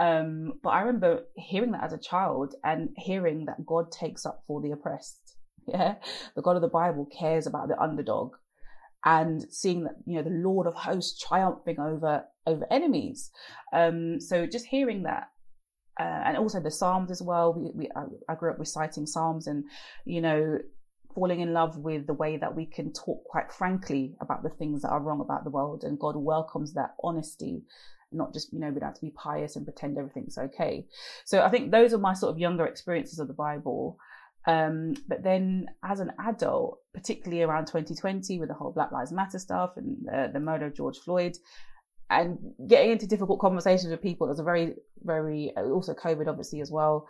[0.00, 4.42] Um, but I remember hearing that as a child and hearing that God takes up
[4.46, 5.18] for the oppressed.
[5.66, 5.94] Yeah,
[6.36, 8.34] the God of the Bible cares about the underdog
[9.04, 13.30] and seeing that you know the Lord of hosts triumphing over over enemies.
[13.72, 15.28] Um, so just hearing that,
[16.00, 17.54] uh, and also the Psalms as well.
[17.54, 19.64] We, we I, I, grew up reciting Psalms, and
[20.04, 20.58] you know,
[21.14, 24.82] falling in love with the way that we can talk quite frankly about the things
[24.82, 27.62] that are wrong about the world, and God welcomes that honesty.
[28.12, 30.86] Not just, you know, we don't have to be pious and pretend everything's okay.
[31.24, 33.98] So I think those are my sort of younger experiences of the Bible.
[34.46, 39.38] Um, but then as an adult, particularly around 2020 with the whole Black Lives Matter
[39.38, 41.36] stuff and the, the murder of George Floyd,
[42.10, 46.70] and getting into difficult conversations with people, was a very, very, also COVID obviously as
[46.70, 47.08] well,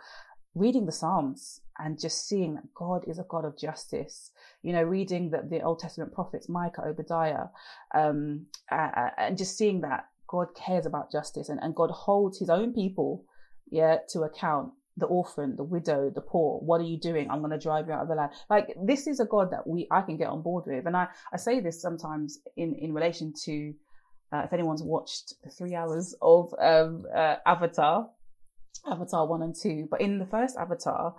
[0.55, 4.31] reading the Psalms and just seeing that God is a God of justice.
[4.63, 7.47] You know, reading the, the Old Testament prophets, Micah, Obadiah,
[7.93, 12.49] um, uh, and just seeing that God cares about justice and, and God holds his
[12.49, 13.25] own people,
[13.69, 14.71] yeah, to account.
[14.97, 16.59] The orphan, the widow, the poor.
[16.59, 17.29] What are you doing?
[17.29, 18.31] I'm going to drive you out of the land.
[18.49, 21.07] Like this is a God that we I can get on board with, and I
[21.33, 23.73] I say this sometimes in in relation to
[24.31, 28.09] uh, if anyone's watched the three hours of um, uh, Avatar,
[28.89, 29.87] Avatar 1 and 2.
[29.89, 31.15] But in the first Avatar,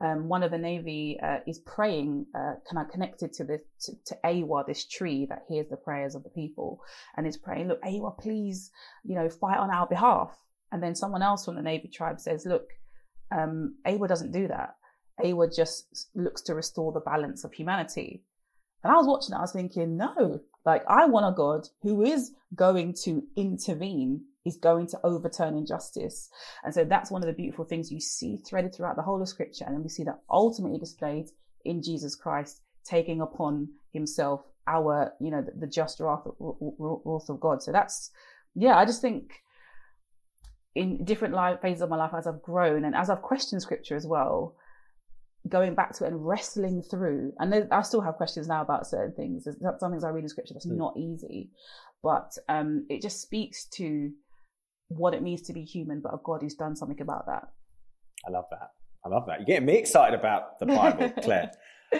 [0.00, 3.92] um, one of the Na'vi uh, is praying, uh, kind of connected to the to,
[4.06, 6.80] to Eywa, this tree that hears the prayers of the people,
[7.16, 8.70] and is praying, "Look, Eywa, please,
[9.04, 10.36] you know, fight on our behalf."
[10.72, 12.70] And then someone else from the Na'vi tribe says, "Look,
[13.30, 14.76] um, Eywa doesn't do that.
[15.22, 18.24] Eywa just looks to restore the balance of humanity."
[18.82, 22.02] And I was watching it, I was thinking, no, like I want a God who
[22.02, 26.28] is going to intervene is going to overturn injustice.
[26.62, 29.28] And so that's one of the beautiful things you see threaded throughout the whole of
[29.28, 29.64] scripture.
[29.64, 31.30] And then we see that ultimately displayed
[31.64, 37.40] in Jesus Christ taking upon himself our, you know, the, the just wrath, wrath of
[37.40, 37.62] God.
[37.62, 38.10] So that's,
[38.54, 39.32] yeah, I just think
[40.74, 43.96] in different life phases of my life as I've grown and as I've questioned scripture
[43.96, 44.56] as well,
[45.48, 49.14] going back to it and wrestling through, and I still have questions now about certain
[49.14, 49.44] things.
[49.44, 50.76] There's some things I read in scripture that's mm.
[50.76, 51.50] not easy,
[52.02, 54.10] but um, it just speaks to
[54.88, 57.48] what it means to be human, but a God who's done something about that.
[58.26, 58.70] I love that.
[59.04, 59.40] I love that.
[59.40, 61.50] You're getting me excited about the Bible, Clare.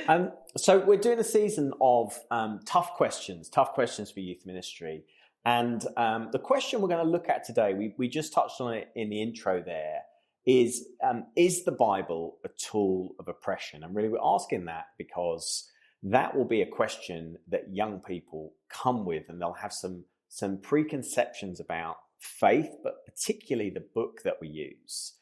[0.09, 5.05] Um, so we're doing a season of um, tough questions, tough questions for youth ministry.
[5.45, 8.75] And um, the question we're going to look at today, we, we just touched on
[8.75, 10.01] it in the intro there,
[10.47, 13.83] is um, is the Bible a tool of oppression?
[13.83, 15.71] And really, we're asking that because
[16.03, 20.59] that will be a question that young people come with, and they'll have some some
[20.59, 25.15] preconceptions about faith, but particularly the book that we use,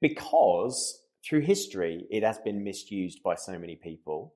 [0.00, 4.34] because through history it has been misused by so many people.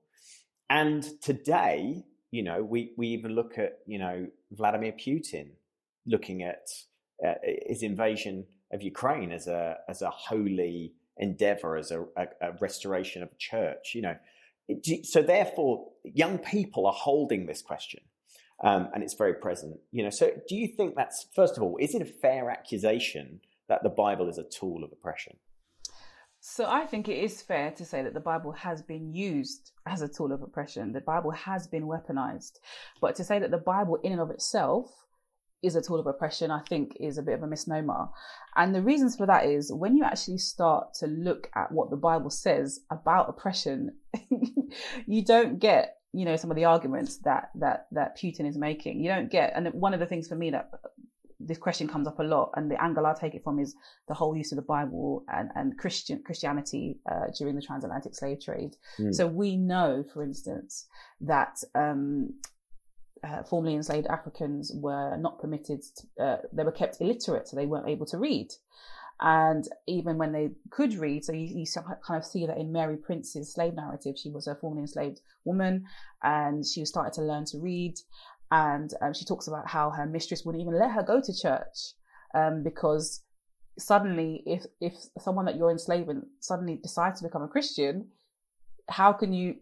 [0.69, 5.51] And today, you know, we, we even look at, you know, Vladimir Putin
[6.05, 6.67] looking at
[7.25, 7.33] uh,
[7.67, 13.21] his invasion of Ukraine as a, as a holy endeavor, as a, a, a restoration
[13.23, 14.15] of a church, you know.
[15.03, 18.01] So therefore, young people are holding this question
[18.63, 19.79] um, and it's very present.
[19.91, 23.41] You know, so do you think that's first of all, is it a fair accusation
[23.67, 25.35] that the Bible is a tool of oppression?
[26.45, 30.01] So I think it is fair to say that the Bible has been used as
[30.01, 30.91] a tool of oppression.
[30.91, 32.59] The Bible has been weaponized,
[32.99, 34.91] but to say that the Bible in and of itself
[35.61, 38.09] is a tool of oppression, I think is a bit of a misnomer.
[38.57, 41.95] And the reasons for that is when you actually start to look at what the
[41.95, 43.95] Bible says about oppression,
[45.07, 48.99] you don't get you know some of the arguments that that that Putin is making.
[48.99, 50.71] You don't get, and one of the things for me that
[51.45, 53.75] this question comes up a lot, and the angle I take it from is
[54.07, 58.41] the whole use of the Bible and and Christian Christianity uh, during the transatlantic slave
[58.43, 58.75] trade.
[58.99, 59.13] Mm.
[59.13, 60.87] So we know, for instance,
[61.21, 61.57] that.
[61.75, 62.35] Um,
[63.25, 67.65] uh, formerly enslaved Africans were not permitted, to, uh, they were kept illiterate, so they
[67.65, 68.49] weren't able to read.
[69.19, 71.65] And even when they could read, so you, you
[72.05, 75.85] kind of see that in Mary Prince's slave narrative, she was a formerly enslaved woman
[76.21, 77.95] and she started to learn to read.
[78.53, 81.93] And um, she talks about how her mistress wouldn't even let her go to church
[82.35, 83.23] um, because
[83.79, 88.09] suddenly, if if someone that you're enslaving suddenly decides to become a Christian,
[88.87, 89.55] how can you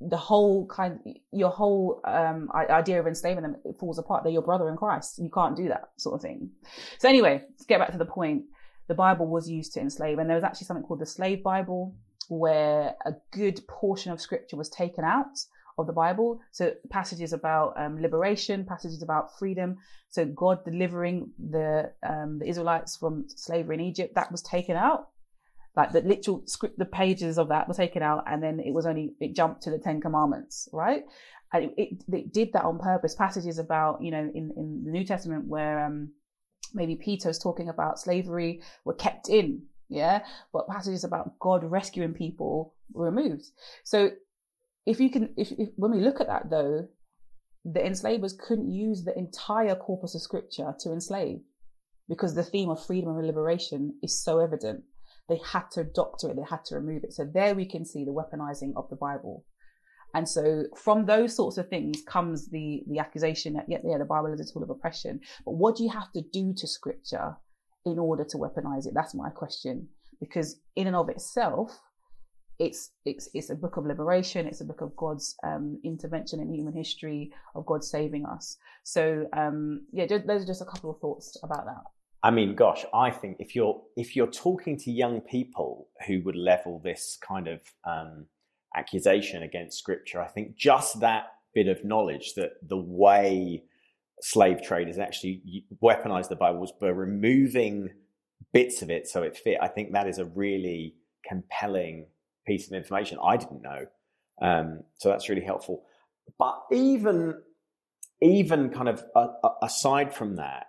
[0.00, 1.00] the whole kind
[1.30, 5.28] your whole um, idea of enslaving them falls apart they're your brother in christ you
[5.28, 6.48] can't do that sort of thing
[6.98, 8.44] so anyway let's get back to the point
[8.90, 10.18] the Bible was used to enslave.
[10.18, 11.94] And there was actually something called the Slave Bible,
[12.28, 15.38] where a good portion of scripture was taken out
[15.80, 16.40] of the Bible.
[16.50, 19.78] So passages about um, liberation, passages about freedom.
[20.10, 25.08] So God delivering the um, the Israelites from slavery in Egypt, that was taken out.
[25.76, 28.86] Like the literal script, the pages of that were taken out, and then it was
[28.86, 31.04] only it jumped to the Ten Commandments, right?
[31.52, 33.14] And it, it, it did that on purpose.
[33.14, 36.10] Passages about you know in in the New Testament where um,
[36.74, 42.74] maybe Peter's talking about slavery were kept in, yeah, but passages about God rescuing people
[42.92, 43.46] were removed.
[43.84, 44.10] So
[44.86, 46.88] if you can, if, if when we look at that though,
[47.64, 51.40] the enslavers couldn't use the entire corpus of scripture to enslave
[52.08, 54.82] because the theme of freedom and liberation is so evident.
[55.28, 57.12] They had to doctor it, they had to remove it.
[57.12, 59.44] So there we can see the weaponizing of the Bible.
[60.12, 64.04] And so from those sorts of things comes the, the accusation that, yeah, yeah, the
[64.04, 65.20] Bible is a tool of oppression.
[65.44, 67.36] But what do you have to do to scripture
[67.86, 68.92] in order to weaponize it?
[68.94, 69.88] That's my question.
[70.18, 71.78] Because in and of itself,
[72.60, 74.46] it's it's it's a book of liberation.
[74.46, 78.58] It's a book of God's um, intervention in human history, of God saving us.
[78.84, 81.82] So um, yeah, those are just a couple of thoughts about that.
[82.22, 86.36] I mean, gosh, I think if you're if you're talking to young people who would
[86.36, 88.26] level this kind of um,
[88.76, 93.64] accusation against Scripture, I think just that bit of knowledge that the way
[94.20, 97.88] slave trade has actually weaponized the Bible was by removing
[98.52, 99.56] bits of it so it fit.
[99.62, 100.94] I think that is a really
[101.26, 102.06] compelling
[102.46, 103.86] piece of information I didn't know.
[104.40, 105.82] Um, so that's really helpful.
[106.38, 107.34] But even
[108.22, 109.28] even kind of uh,
[109.62, 110.66] aside from that,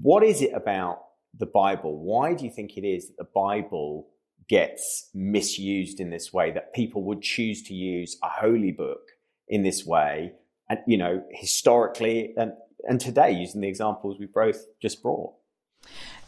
[0.00, 1.02] what is it about
[1.36, 1.98] the Bible?
[1.98, 4.08] Why do you think it is that the Bible
[4.48, 6.50] gets misused in this way?
[6.50, 9.00] That people would choose to use a holy book
[9.48, 10.32] in this way,
[10.68, 12.52] and you know, historically and
[12.88, 15.34] and today, using the examples we've both just brought.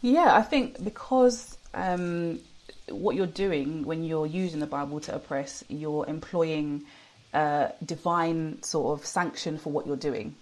[0.02, 2.40] Yeah, I think because um,
[2.88, 6.84] what you're doing when you're using the Bible to oppress, you're employing
[7.32, 10.34] uh, divine sort of sanction for what you're doing.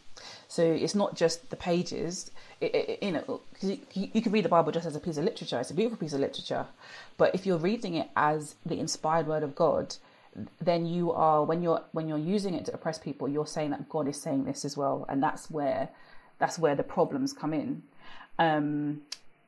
[0.48, 2.30] So it's not just the pages.
[2.60, 5.24] It, it, you know, you, you, can read the Bible just as a piece of
[5.24, 5.58] literature.
[5.60, 6.66] It's a beautiful piece of literature,
[7.16, 9.96] but if you're reading it as the inspired word of God,
[10.60, 13.88] then you are when you're when you're using it to oppress people, you're saying that
[13.88, 15.88] God is saying this as well, and that's where
[16.38, 17.82] that's where the problems come in.
[18.38, 19.02] Um,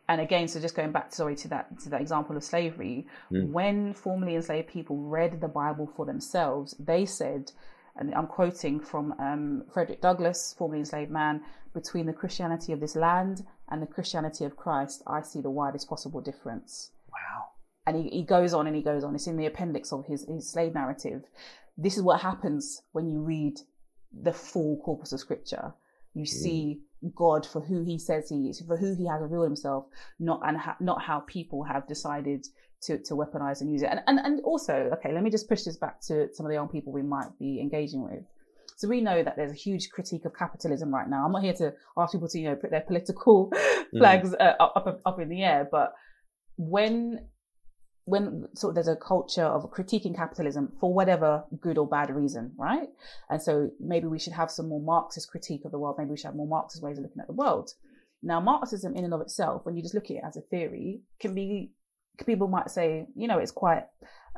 [0.08, 3.48] and again, so just going back, sorry, to that to that example of slavery, mm.
[3.50, 7.52] when formerly enslaved people read the Bible for themselves, they said,
[7.96, 12.96] and I'm quoting from um, Frederick Douglass, formerly enslaved man, between the Christianity of this
[12.96, 16.90] land and the Christianity of Christ, I see the widest possible difference.
[17.10, 17.44] Wow.
[17.86, 19.14] And he, he goes on and he goes on.
[19.14, 21.22] It's in the appendix of his, his slave narrative.
[21.78, 23.60] This is what happens when you read
[24.12, 25.72] the full corpus of scripture.
[26.14, 26.28] You mm.
[26.28, 26.80] see
[27.14, 29.86] God for who He says He is, for who He has revealed Himself,
[30.18, 32.46] not and ha- not how people have decided
[32.82, 33.90] to to weaponize and use it.
[33.90, 36.54] And, and and also, okay, let me just push this back to some of the
[36.54, 38.24] young people we might be engaging with.
[38.76, 41.24] So we know that there's a huge critique of capitalism right now.
[41.24, 43.98] I'm not here to ask people to you know put their political mm.
[43.98, 45.92] flags uh, up, up up in the air, but
[46.56, 47.26] when
[48.04, 52.52] when sort of there's a culture of critiquing capitalism for whatever good or bad reason,
[52.56, 52.88] right?
[53.30, 55.96] And so maybe we should have some more Marxist critique of the world.
[55.98, 57.70] Maybe we should have more Marxist ways of looking at the world.
[58.22, 61.02] Now, Marxism in and of itself, when you just look at it as a theory,
[61.20, 61.72] can be
[62.26, 63.84] people might say, you know, it's quite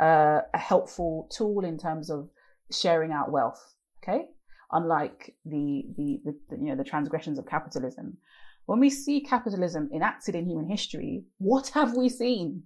[0.00, 2.29] uh, a helpful tool in terms of
[2.70, 3.74] sharing out wealth.
[4.03, 4.27] Okay,
[4.72, 8.18] unlike the, the the, you know the transgressions of capitalism.
[8.66, 12.64] When we see capitalism enacted in human history, what have we seen?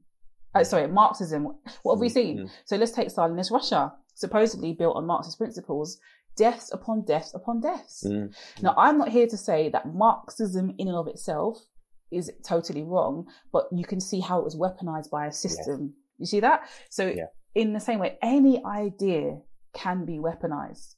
[0.60, 1.44] Uh, sorry, Marxism.
[1.82, 2.38] What have we seen?
[2.38, 2.46] Mm-hmm.
[2.64, 5.98] So let's take Stalinist Russia, supposedly built on Marxist principles,
[6.36, 8.04] deaths upon deaths upon deaths.
[8.06, 8.64] Mm-hmm.
[8.64, 11.58] Now, I'm not here to say that Marxism in and of itself
[12.10, 15.94] is totally wrong, but you can see how it was weaponized by a system.
[16.18, 16.68] You see that?
[16.90, 17.26] So, yeah.
[17.54, 19.40] in the same way, any idea
[19.74, 20.94] can be weaponized.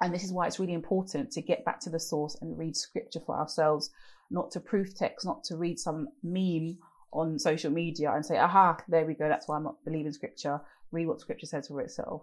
[0.00, 2.76] And this is why it's really important to get back to the source and read
[2.76, 3.90] scripture for ourselves,
[4.30, 6.78] not to proof text, not to read some meme
[7.12, 10.60] on social media and say, aha, there we go, that's why I'm not believing scripture.
[10.92, 12.22] Read what scripture says for itself.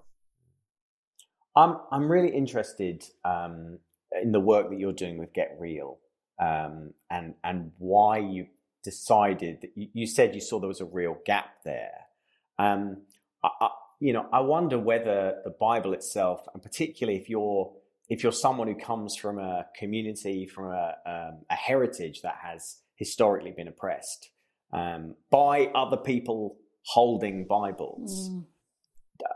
[1.55, 3.79] I'm, I'm really interested um,
[4.21, 5.99] in the work that you're doing with Get Real
[6.39, 8.47] um, and, and why you
[8.83, 11.91] decided that you, you, said you saw there was a real gap there.
[12.59, 13.03] Um,
[13.43, 13.69] I, I,
[13.99, 17.73] you know, I wonder whether the Bible itself, and particularly if you're
[18.09, 22.77] if you're someone who comes from a community, from a, um, a heritage that has
[22.95, 24.29] historically been oppressed,
[24.71, 28.29] um, by other people holding Bibles.
[28.29, 28.45] Mm.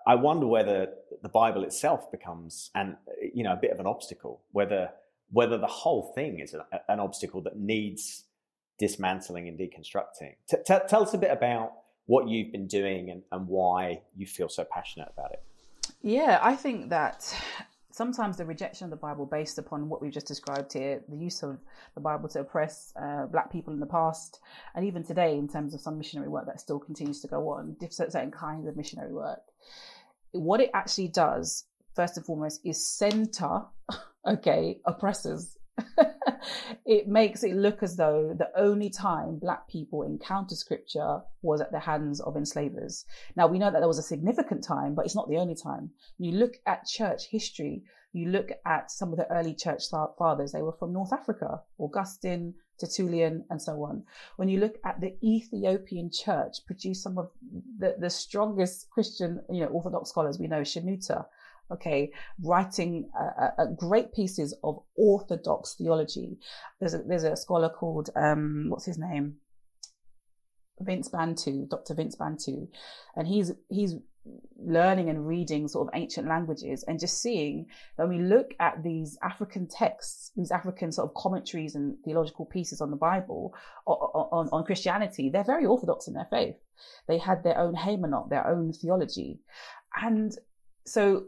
[0.05, 0.87] I wonder whether
[1.23, 2.95] the Bible itself becomes, and
[3.33, 4.43] you know, a bit of an obstacle.
[4.51, 4.89] Whether
[5.31, 8.25] whether the whole thing is a, an obstacle that needs
[8.77, 10.35] dismantling and deconstructing.
[10.49, 11.71] T- t- tell us a bit about
[12.05, 15.41] what you've been doing and, and why you feel so passionate about it.
[16.01, 17.33] Yeah, I think that
[18.01, 21.43] sometimes the rejection of the Bible based upon what we've just described here, the use
[21.43, 21.59] of
[21.93, 24.39] the Bible to oppress uh, black people in the past,
[24.73, 27.75] and even today in terms of some missionary work that still continues to go on,
[27.91, 29.43] certain kinds of missionary work.
[30.31, 33.65] What it actually does, first and foremost, is center,
[34.27, 35.59] okay, oppressors
[36.85, 41.71] it makes it look as though the only time black people encounter scripture was at
[41.71, 43.05] the hands of enslavers.
[43.35, 45.91] Now we know that there was a significant time, but it's not the only time.
[46.17, 50.61] You look at church history, you look at some of the early church fathers, they
[50.61, 54.03] were from North Africa, Augustine, Tertullian, and so on.
[54.35, 57.29] When you look at the Ethiopian church, produced some of
[57.79, 61.25] the, the strongest Christian, you know, Orthodox scholars we know, Shenouda,
[61.73, 62.11] okay,
[62.43, 66.37] writing uh, uh, great pieces of orthodox theology.
[66.79, 69.37] There's a, there's a scholar called, um, what's his name?
[70.79, 71.93] Vince Bantu, Dr.
[71.93, 72.67] Vince Bantu,
[73.15, 73.95] and he's he's
[74.63, 77.65] learning and reading sort of ancient languages and just seeing
[77.97, 82.45] that when we look at these African texts, these African sort of commentaries and theological
[82.45, 83.55] pieces on the Bible,
[83.87, 83.95] on,
[84.31, 86.55] on, on Christianity, they're very orthodox in their faith.
[87.07, 89.39] They had their own haymanot, their own theology.
[89.95, 90.31] And
[90.85, 91.25] so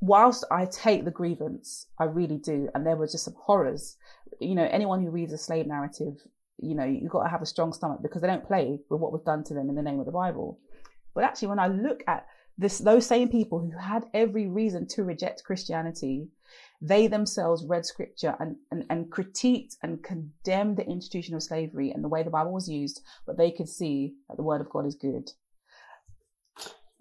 [0.00, 3.96] whilst I take the grievance, I really do, and there were just some horrors.
[4.40, 6.16] You know, anyone who reads a slave narrative,
[6.58, 9.12] you know, you've got to have a strong stomach because they don't play with what
[9.12, 10.58] was done to them in the name of the Bible.
[11.14, 12.26] But actually, when I look at
[12.58, 16.28] this, those same people who had every reason to reject Christianity,
[16.80, 22.04] they themselves read scripture and, and, and critiqued and condemned the institution of slavery and
[22.04, 24.86] the way the Bible was used, but they could see that the word of God
[24.86, 25.30] is good.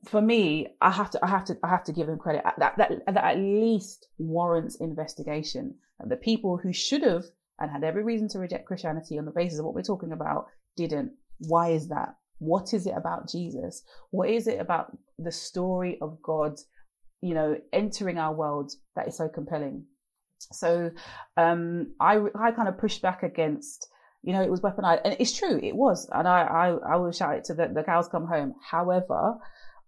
[0.06, 2.44] For me, I have to, I have to, I have to give them credit.
[2.58, 5.76] That, that, that at least warrants investigation.
[6.00, 7.26] And the people who should have
[7.60, 10.48] and had every reason to reject Christianity on the basis of what we're talking about
[10.76, 11.14] didn't.
[11.40, 12.16] Why is that?
[12.40, 13.84] What is it about Jesus?
[14.12, 16.60] What is it about the story of God,
[17.22, 19.86] you know, entering our world that is so compelling?
[20.40, 20.92] So
[21.38, 23.88] um, I I kind of pushed back against,
[24.22, 27.14] you know, it was weaponized, and it's true, it was, and I I, I will
[27.14, 28.54] shout it to the, the cows come home.
[28.70, 29.38] However,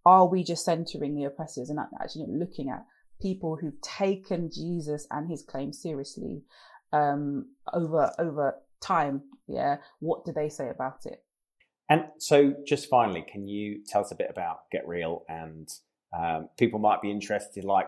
[0.07, 2.85] are we just centering the oppressors and actually looking at
[3.21, 6.43] people who've taken Jesus and his claim seriously
[6.93, 9.21] um, over over time?
[9.47, 11.25] Yeah, what do they say about it?
[11.89, 15.25] And so, just finally, can you tell us a bit about Get Real?
[15.27, 15.69] And
[16.17, 17.87] um, people might be interested, like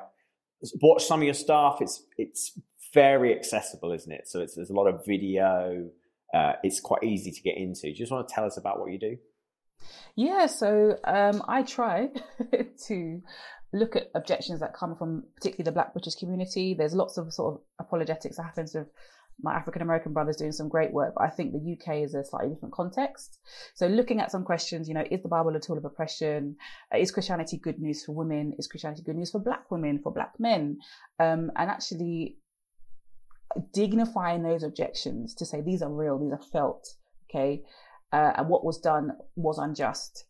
[0.82, 1.78] watch some of your stuff.
[1.80, 2.60] It's it's
[2.94, 4.28] very accessible, isn't it?
[4.28, 5.90] So there's a lot of video.
[6.34, 7.84] Uh, it's quite easy to get into.
[7.84, 9.18] Do you just want to tell us about what you do?
[10.16, 12.10] Yeah, so um, I try
[12.88, 13.22] to
[13.72, 16.74] look at objections that come from particularly the Black British community.
[16.74, 18.88] There's lots of sort of apologetics that happens with
[19.42, 22.26] my African American brothers doing some great work, but I think the UK is a
[22.26, 23.40] slightly different context.
[23.74, 26.58] So looking at some questions, you know, is the Bible a tool of oppression?
[26.94, 28.54] Uh, is Christianity good news for women?
[28.58, 30.80] Is Christianity good news for black women, for black men?
[31.20, 32.38] Um, and actually
[33.74, 36.88] dignifying those objections to say these are real, these are felt,
[37.30, 37.64] okay?
[38.12, 40.26] Uh, and what was done was unjust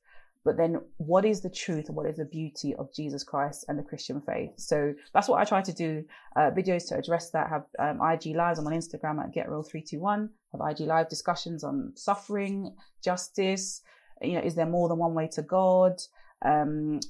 [0.46, 3.78] but then what is the truth and what is the beauty of Jesus Christ and
[3.78, 4.52] the Christian faith?
[4.58, 6.06] So that's what I try to do.
[6.36, 7.50] Uh, videos to address that.
[7.50, 8.58] Have um, IG lives.
[8.58, 10.30] I'm on Instagram at GetReal321.
[10.54, 12.74] Have IG live discussions on suffering,
[13.04, 13.82] justice.
[14.22, 16.02] You know, is there more than one way to God?
[16.44, 17.02] Um,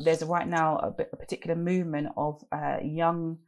[0.00, 3.38] there's right now a, a particular movement of uh, young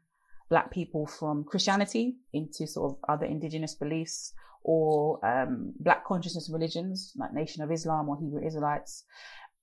[0.50, 7.12] black people from Christianity into sort of other indigenous beliefs or um, black consciousness religions
[7.16, 9.04] like Nation of Islam or Hebrew Israelites,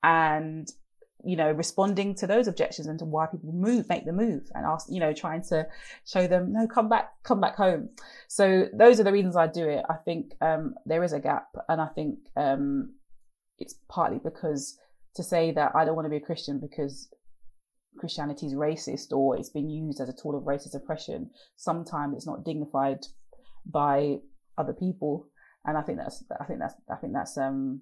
[0.01, 0.67] and
[1.23, 4.65] you know responding to those objections and to why people move, make the move, and
[4.65, 5.67] ask you know trying to
[6.05, 7.89] show them no, come back, come back home.
[8.27, 9.83] So those are the reasons I do it.
[9.89, 12.93] I think um, there is a gap, and I think um,
[13.59, 14.79] it's partly because
[15.15, 17.09] to say that I don't want to be a Christian because
[17.98, 21.30] Christianity is racist or it's been used as a tool of racist oppression.
[21.56, 23.00] Sometimes it's not dignified
[23.66, 24.18] by
[24.58, 25.28] other people,
[25.66, 27.82] and I think that's I think that's I think that's um,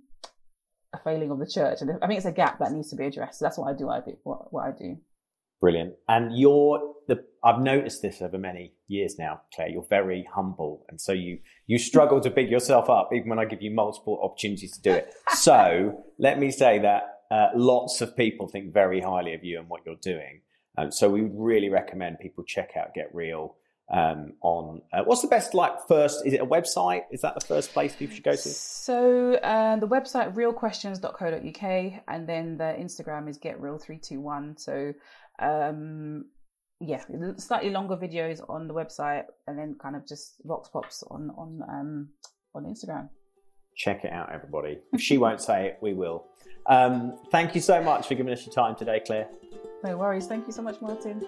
[0.94, 3.06] a failing of the church, and I think it's a gap that needs to be
[3.06, 3.40] addressed.
[3.40, 3.90] So that's what I do.
[3.90, 4.98] I do what, what I do.
[5.62, 5.94] Brilliant.
[6.08, 9.70] And you're the I've noticed this over many years now, Clare.
[9.70, 13.46] You're very humble, and so you you struggle to big yourself up even when I
[13.46, 15.14] give you multiple opportunities to do it.
[15.36, 19.68] So let me say that uh, lots of people think very highly of you and
[19.70, 20.42] what you're doing.
[20.78, 23.56] Um, so we would really recommend people check out Get Real
[23.92, 27.04] um, on uh, what's the best like first is it a website?
[27.12, 28.38] Is that the first place people should go to?
[28.38, 34.94] So uh, the website realquestions.co.uk and then the instagram is getreal321 so
[35.40, 36.26] um,
[36.80, 37.04] yeah
[37.38, 41.62] slightly longer videos on the website and then kind of just vox pops on on
[41.70, 42.10] um,
[42.56, 43.10] on instagram
[43.76, 44.80] check it out everybody.
[44.94, 46.26] If she won't say it we will.
[46.68, 49.28] Um, thank you so much for giving us your time today clare.
[49.84, 50.26] No worries.
[50.26, 51.26] Thank you so much martin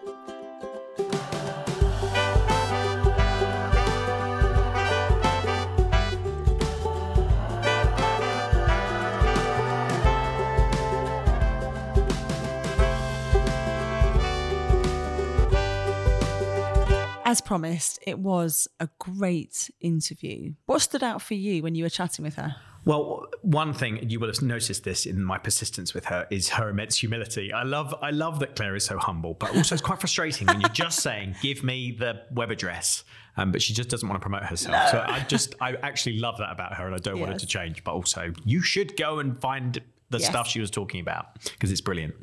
[17.27, 20.53] as promised, it was a great interview.
[20.65, 22.55] What stood out for you when you were chatting with her?
[22.85, 26.69] Well, one thing you will have noticed this in my persistence with her is her
[26.69, 27.51] immense humility.
[27.51, 30.61] I love, I love that Clare is so humble, but also it's quite frustrating when
[30.61, 33.03] you're just saying, "Give me the web address,"
[33.35, 34.85] um, but she just doesn't want to promote herself.
[34.85, 34.91] No.
[34.91, 37.27] So I just, I actually love that about her, and I don't yes.
[37.27, 37.83] want it to change.
[37.83, 40.29] But also, you should go and find the yes.
[40.29, 42.15] stuff she was talking about because it's brilliant.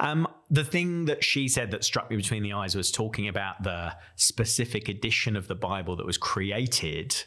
[0.00, 3.62] Um, the thing that she said that struck me between the eyes was talking about
[3.62, 7.24] the specific edition of the Bible that was created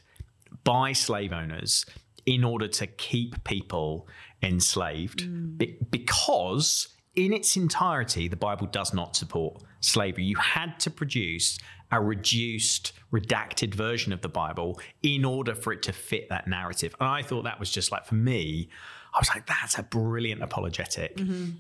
[0.64, 1.86] by slave owners
[2.26, 4.08] in order to keep people
[4.44, 10.92] enslaved Be- because in its entirety the bible does not support slavery you had to
[10.92, 11.58] produce
[11.92, 16.96] a reduced redacted version of the bible in order for it to fit that narrative
[17.00, 18.70] and i thought that was just like for me
[19.18, 21.20] i was like that's a brilliant apologetic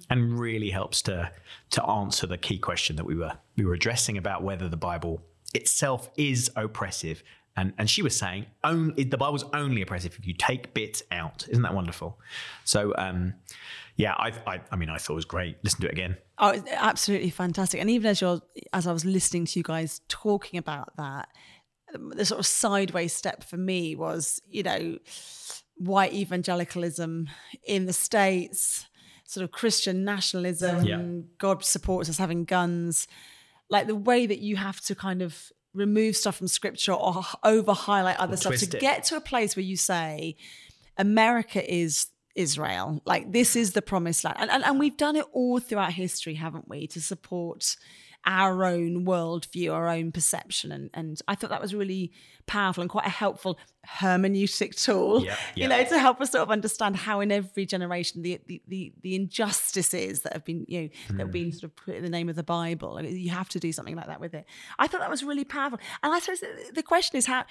[0.09, 1.29] and really helps to
[1.69, 5.21] to answer the key question that we were we were addressing about whether the bible
[5.53, 7.23] itself is oppressive
[7.57, 11.47] and, and she was saying only, the Bible's only oppressive if you take bits out.
[11.49, 12.19] Isn't that wonderful?
[12.63, 13.33] So, um,
[13.95, 15.57] yeah, I, I, I mean, I thought it was great.
[15.63, 16.17] Listen to it again.
[16.37, 17.81] Oh, it's absolutely fantastic.
[17.81, 18.41] And even as you're,
[18.73, 21.29] as I was listening to you guys talking about that,
[21.93, 24.99] the sort of sideways step for me was, you know,
[25.77, 27.29] white evangelicalism
[27.65, 28.85] in the States,
[29.23, 31.01] sort of Christian nationalism, Yeah.
[31.37, 33.07] God supports us having guns,
[33.69, 37.73] like the way that you have to kind of remove stuff from scripture or over
[37.73, 38.79] highlight other stuff to it.
[38.79, 40.35] get to a place where you say,
[40.97, 43.01] America is Israel.
[43.05, 44.37] Like this is the promised land.
[44.39, 47.75] And, and, and we've done it all throughout history, haven't we, to support
[48.25, 50.71] our own worldview, our own perception.
[50.71, 52.11] And, and I thought that was really
[52.45, 53.57] powerful and quite a helpful
[53.99, 58.21] hermeneutic tool, Yeah, you know, to help us sort of understand how in every generation
[58.21, 61.75] the the the, the injustices that have been, you know, that have been sort of
[61.75, 62.95] put in the name of the Bible.
[62.95, 64.45] Like, you have to do something like that with it.
[64.79, 65.79] I thought that was really powerful.
[66.03, 67.45] And I suppose the- the question is how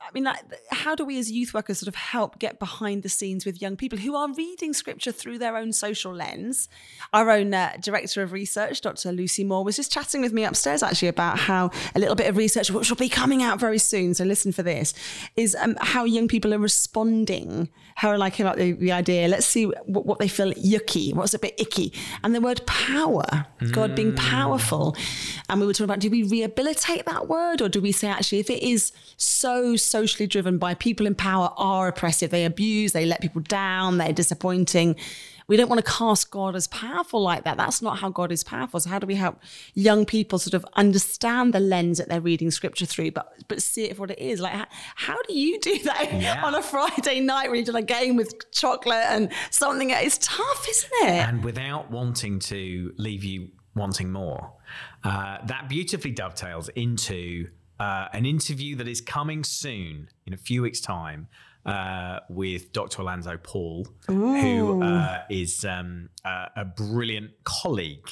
[0.00, 3.08] I mean, like, how do we as youth workers sort of help get behind the
[3.08, 6.68] scenes with young people who are reading scripture through their own social lens?
[7.14, 9.12] Our own uh, director of research, Dr.
[9.12, 12.36] Lucy Moore, was just chatting with me upstairs actually about how a little bit of
[12.36, 14.92] research, which will be coming out very soon, so listen for this,
[15.36, 17.68] is um, how young people are responding.
[17.96, 19.28] How are like about the, the idea?
[19.28, 23.46] Let's see what, what they feel yucky, what's a bit icky, and the word power,
[23.72, 24.16] God being mm.
[24.16, 24.96] powerful.
[25.48, 28.40] And we were talking about do we rehabilitate that word or do we say actually
[28.40, 33.06] if it is so socially driven by people in power are oppressive, they abuse, they
[33.06, 34.96] let people down, they're disappointing.
[35.46, 37.56] We don't want to cast God as powerful like that.
[37.56, 38.80] That's not how God is powerful.
[38.80, 39.40] So how do we help
[39.74, 43.84] young people sort of understand the lens that they're reading scripture through, but but see
[43.84, 44.40] it for what it is?
[44.40, 44.66] Like how,
[44.96, 46.44] how do you do that Yeah.
[46.44, 49.90] on a Friday night when you've done a game with chocolate and something?
[49.90, 51.28] It's tough, isn't it?
[51.28, 54.52] And without wanting to leave you wanting more,
[55.02, 57.48] uh, that beautifully dovetails into
[57.80, 61.26] uh, an interview that is coming soon in a few weeks' time.
[61.66, 63.00] Uh, with Dr.
[63.00, 68.10] Alonzo Paul, who uh, is um, uh, a brilliant colleague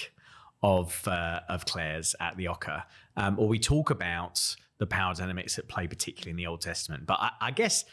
[0.63, 2.85] of uh, of Clare's at the OCCA,
[3.19, 7.05] um, or we talk about the power dynamics at play, particularly in the Old Testament.
[7.05, 7.85] But I, I guess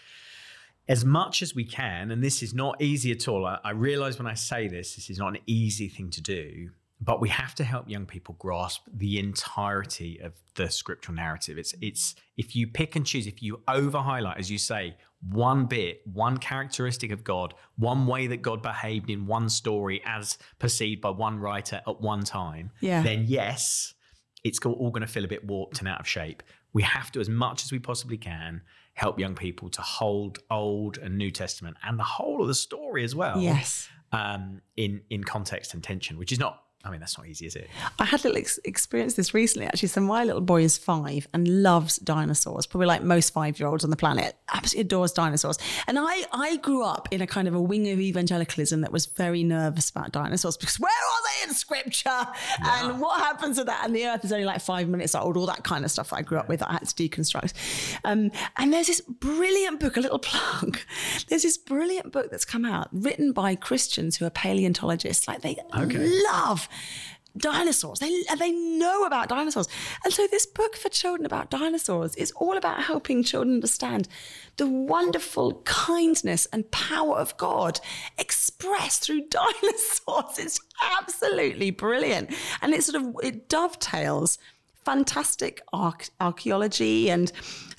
[0.88, 3.45] as much as we can, and this is not easy at all.
[3.45, 6.72] I, I realize when I say this, this is not an easy thing to do,
[6.99, 11.57] but we have to help young people grasp the entirety of the scriptural narrative.
[11.57, 14.97] It's it's if you pick and choose, if you over highlight, as you say,
[15.28, 20.38] one bit, one characteristic of God, one way that God behaved in one story as
[20.60, 23.04] perceived by one writer at one time, Yeah.
[23.04, 23.94] then yes,
[24.44, 26.42] it's all going to feel a bit warped and out of shape.
[26.72, 28.62] We have to, as much as we possibly can,
[28.94, 33.04] help young people to hold Old and New Testament and the whole of the story
[33.04, 33.40] as well.
[33.42, 33.90] Yes.
[34.12, 36.64] Um, in in context and tension, which is not.
[36.86, 37.70] I mean, that's not easy, is it?
[38.00, 39.90] I had a little ex- experience this recently, actually.
[39.90, 43.98] So my little boy is five and loves dinosaurs, probably like most five-year-olds on the
[43.98, 44.38] planet.
[44.54, 45.58] Absolutely adores dinosaurs.
[45.88, 49.08] And I, I grew up in a kind of a wing of evangelicalism that was
[49.08, 52.26] very nervous about dinosaurs because where are they in scripture?
[52.62, 53.84] And what happens to that?
[53.84, 56.22] And the earth is only like five minutes old, all that kind of stuff I
[56.22, 56.64] grew up with.
[56.64, 57.54] I had to deconstruct.
[58.06, 60.80] Um, and there's this brilliant book, a little plug.
[61.28, 65.28] There's this brilliant book that's come out, written by Christians who are paleontologists.
[65.28, 66.10] Like they okay.
[66.32, 66.69] love
[67.38, 68.00] dinosaurs.
[68.00, 69.68] They they know about dinosaurs,
[70.04, 74.08] and so this book for children about dinosaurs is all about helping children understand
[74.58, 77.80] the wonderful kindness and power of God
[78.18, 80.38] expressed through dinosaurs.
[80.38, 80.60] It's
[81.00, 84.38] absolutely brilliant, and it sort of it dovetails
[84.86, 87.32] fantastic arch- archaeology and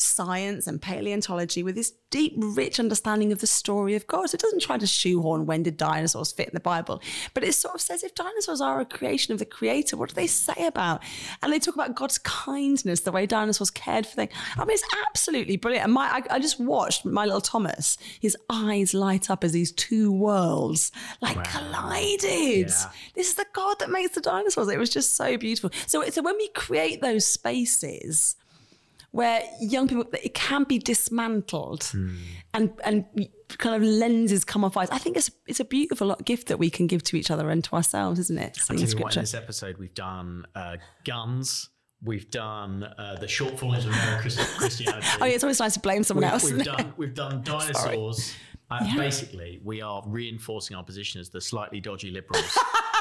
[0.03, 4.31] science and paleontology with this deep, rich understanding of the story of God.
[4.31, 7.01] So it doesn't try to shoehorn when did dinosaurs fit in the Bible,
[7.35, 10.15] but it sort of says if dinosaurs are a creation of the Creator, what do
[10.15, 11.03] they say about?
[11.43, 14.33] And they talk about God's kindness, the way dinosaurs cared for things.
[14.57, 15.85] I mean, it's absolutely brilliant.
[15.85, 17.97] And my, I, I just watched my little Thomas.
[18.21, 22.69] His eyes light up as these two worlds like collided.
[22.69, 22.91] Yeah.
[23.15, 24.69] This is the God that makes the dinosaurs.
[24.69, 25.71] It was just so beautiful.
[25.87, 28.37] So, so when we create those spaces
[29.13, 32.15] where young people, it can be dismantled Hmm.
[32.55, 33.05] and and
[33.59, 34.89] kind of lenses come off eyes.
[34.91, 37.63] I think it's it's a beautiful gift that we can give to each other and
[37.65, 38.59] to ourselves, isn't it?
[38.71, 41.71] I'll tell you what, in this episode, we've done uh, guns.
[42.03, 45.07] We've done uh, the shortfalls of American Christianity.
[45.21, 46.45] Oh, yeah, it's always nice to blame someone we've, else.
[46.51, 46.65] we've it?
[46.65, 48.33] done we've done dinosaurs.
[48.71, 48.95] Uh, Yeah.
[48.97, 52.57] Basically, we are reinforcing our position as the slightly dodgy liberals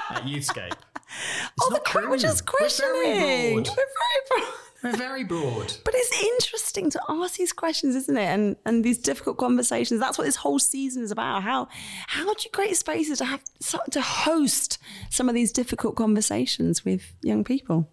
[0.10, 0.74] at Youthscape.
[1.12, 2.56] It's oh, the not que- we're just true.
[2.62, 3.54] We're very questioning.
[3.64, 3.68] broad.
[3.70, 4.54] We're very broad.
[4.84, 5.74] We're very broad.
[5.84, 8.28] But it's interesting to ask these questions, isn't it?
[8.28, 10.00] And and these difficult conversations.
[10.00, 11.44] That's what this whole season is about.
[11.44, 11.68] How
[12.08, 13.44] how do you create spaces to have
[13.92, 14.78] to host
[15.10, 17.90] some of these difficult conversations with young people?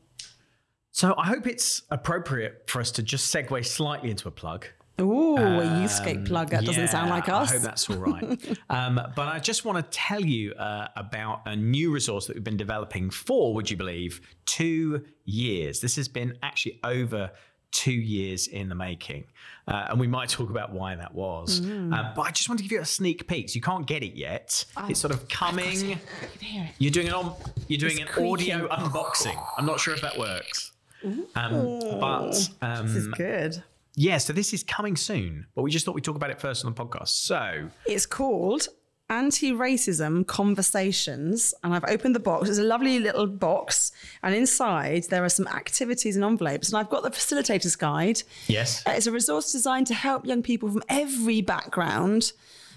[0.93, 4.67] So I hope it's appropriate for us to just segue slightly into a plug.
[5.01, 6.51] Ooh, a youthscape plug.
[6.51, 7.51] That doesn't sound like us.
[7.51, 8.59] I hope that's all right.
[8.71, 12.45] um, but I just want to tell you uh, about a new resource that we've
[12.45, 15.81] been developing for, would you believe, two years.
[15.81, 17.31] This has been actually over
[17.73, 19.25] two years in the making.
[19.69, 21.61] Uh, and we might talk about why that was.
[21.61, 21.93] Mm.
[21.93, 23.51] Uh, but I just want to give you a sneak peek.
[23.51, 24.65] So you can't get it yet.
[24.89, 25.91] it's sort of coming.
[25.91, 26.71] You can hear it.
[26.79, 27.35] You're doing an on,
[27.69, 29.39] you're doing It's an audio unboxing.
[29.59, 30.73] I'm not sure if that works.
[31.05, 33.63] Um, but um, This is good.
[33.97, 36.65] Yeah, so this is coming soon, but we just thought we'd talk about it first
[36.65, 37.09] on the podcast.
[37.09, 38.69] So, It's called
[39.09, 41.55] Anti Racism Conversations.
[41.63, 42.49] And I've opened the box.
[42.49, 43.93] It's a lovely little box.
[44.23, 46.69] And inside, there are some activities and envelopes.
[46.69, 48.23] And I've got the facilitator's guide.
[48.49, 48.83] yes.
[48.87, 52.33] Uh, It's a resource designed to help young people from every background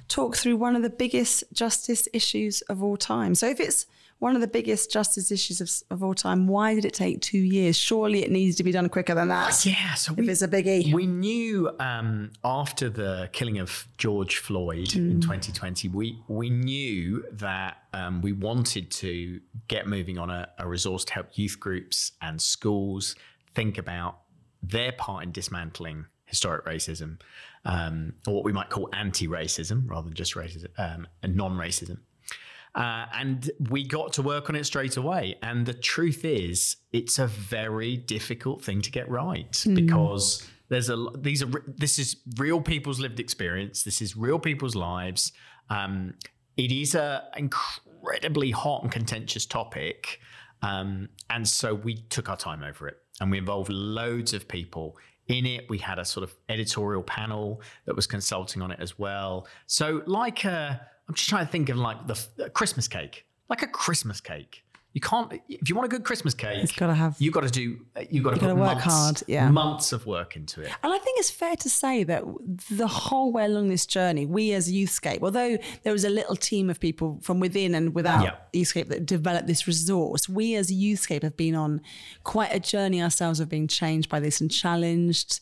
[0.10, 3.34] talk through one of the biggest justice issues of all time.
[3.36, 3.86] So, if it's
[4.18, 7.38] one of the biggest justice issues of, of all time, why did it take two
[7.38, 7.78] years?
[7.78, 9.66] Surely it needs to be done quicker than that.
[9.66, 10.93] Yeah, so If we, it's a biggie.
[10.93, 17.78] we knew um, after the killing of George Floyd in 2020, we we knew that
[17.93, 19.39] um, we wanted to
[19.70, 23.16] get moving on a, a resource to help youth groups and schools
[23.55, 24.20] think about
[24.62, 27.20] their part in dismantling historic racism,
[27.66, 31.98] um, or what we might call anti-racism rather than just racism, um, and non-racism.
[32.76, 35.36] Uh, and we got to work on it straight away.
[35.42, 41.08] And the truth is, it's a very difficult thing to get right because there's a
[41.18, 43.84] these are this is real people's lived experience.
[43.84, 45.32] This is real people's lives.
[45.70, 46.14] Um,
[46.58, 50.20] it is a incredibly hot and contentious topic,
[50.62, 54.96] um, and so we took our time over it, and we involved loads of people
[55.30, 55.70] in it.
[55.70, 59.48] We had a sort of editorial panel that was consulting on it as well.
[59.68, 63.62] So, like a, I'm just trying to think of like the a Christmas cake, like
[63.62, 64.64] a Christmas cake.
[64.94, 66.64] You can't if you want a good Christmas cake.
[66.64, 67.80] It's gotta have- You got to do.
[68.10, 69.48] You got to put work months, hard, yeah.
[69.50, 70.72] months of work into it.
[70.84, 72.24] And I think it's fair to say that
[72.72, 76.72] the whole way along this journey, we as Youthscape, although there was a little team
[76.72, 78.36] of people from within and without Yeah.
[78.62, 81.82] Youthscape that developed this resource, we as Youthscape have been on
[82.24, 85.40] quite a journey ourselves of being changed by this and challenged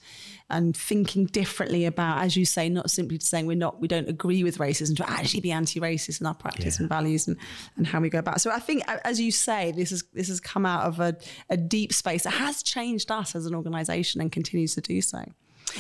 [0.50, 4.43] and thinking differently about, as you say, not simply saying we're not, we don't agree
[4.43, 7.36] with racism, to actually be anti-racist in our practice and values and,
[7.76, 8.38] and how we go about.
[8.38, 8.39] it.
[8.39, 11.18] So I think, as you say, this is this has come out of a,
[11.50, 15.22] a deep space that has changed us as an organisation and continues to do so.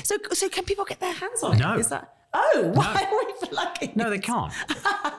[0.03, 1.73] So, so can people get their hands on No.
[1.75, 1.79] it?
[1.79, 2.13] Is that?
[2.33, 3.93] Oh, why are we plugging?
[3.95, 4.51] No, they can't.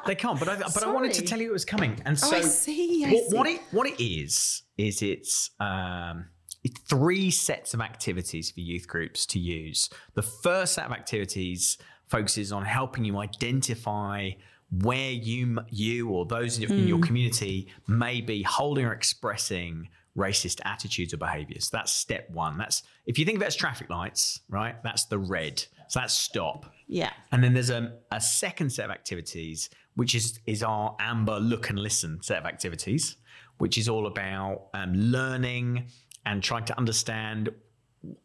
[0.07, 0.39] they can't.
[0.39, 2.01] But I, but I wanted to tell you it was coming.
[2.05, 3.37] And Oh, so I see, I what, see.
[3.37, 6.38] what it what it is is it's um, it's
[6.69, 9.91] three sets of activities for youth groups to use.
[10.15, 14.31] The first set of activities focuses on helping you identify
[14.71, 16.89] where you you or those in your, in Hmm.
[16.89, 21.71] your community may be holding or expressing racist attitudes or behaviors.
[21.71, 22.59] That's step one.
[22.59, 24.83] That's if you think of it as traffic lights, right?
[24.83, 25.65] That's the red.
[25.89, 26.67] So that's stop.
[26.87, 27.13] Yeah.
[27.33, 31.71] And then there's a, a second set of activities, which is is our Amber Look
[31.71, 33.17] and Listen set of activities,
[33.59, 35.87] which is all about um, learning
[36.29, 37.51] and trying to understand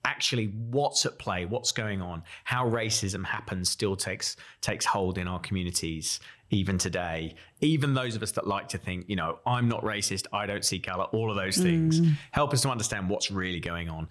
[0.05, 5.27] actually what's at play, what's going on, how racism happens, still takes takes hold in
[5.27, 6.19] our communities
[6.51, 7.33] even today.
[7.61, 10.63] Even those of us that like to think, you know, I'm not racist, I don't
[10.63, 11.99] see color, all of those things
[12.31, 14.07] help us to understand what's really going on.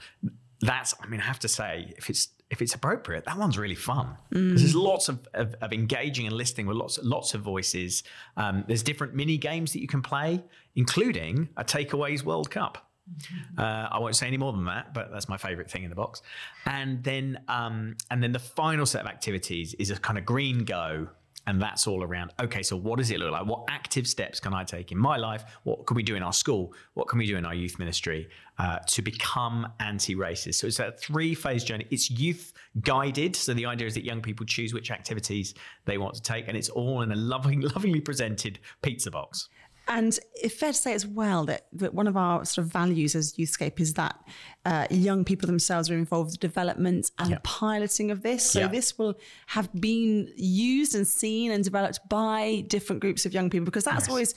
[0.60, 3.74] That's, I mean, I have to say, if it's if it's appropriate, that one's really
[3.92, 4.06] fun.
[4.32, 8.02] 'Cause There's lots of, of, of engaging and listening with lots lots of voices.
[8.36, 10.42] Um, there's different mini games that you can play,
[10.74, 12.88] including a takeaways World Cup.
[13.58, 15.96] Uh, I won't say any more than that, but that's my favorite thing in the
[15.96, 16.22] box.
[16.66, 20.64] And then, um, and then the final set of activities is a kind of green
[20.64, 21.08] go,
[21.46, 22.32] and that's all around.
[22.40, 23.44] Okay, so what does it look like?
[23.46, 25.44] What active steps can I take in my life?
[25.64, 26.72] What can we do in our school?
[26.94, 28.28] What can we do in our youth ministry
[28.58, 30.54] uh, to become anti-racist?
[30.54, 31.86] So it's a three-phase journey.
[31.90, 36.14] It's youth guided, so the idea is that young people choose which activities they want
[36.14, 39.48] to take, and it's all in a loving, lovingly presented pizza box.
[39.88, 43.14] And it's fair to say as well that, that one of our sort of values
[43.14, 44.16] as Youthscape is that
[44.64, 47.38] uh, young people themselves are involved in the development and Yeah.
[47.42, 48.48] piloting of this.
[48.52, 48.68] So Yeah.
[48.68, 49.14] this will
[49.48, 54.08] have been used and seen and developed by different groups of young people because that's
[54.08, 54.34] always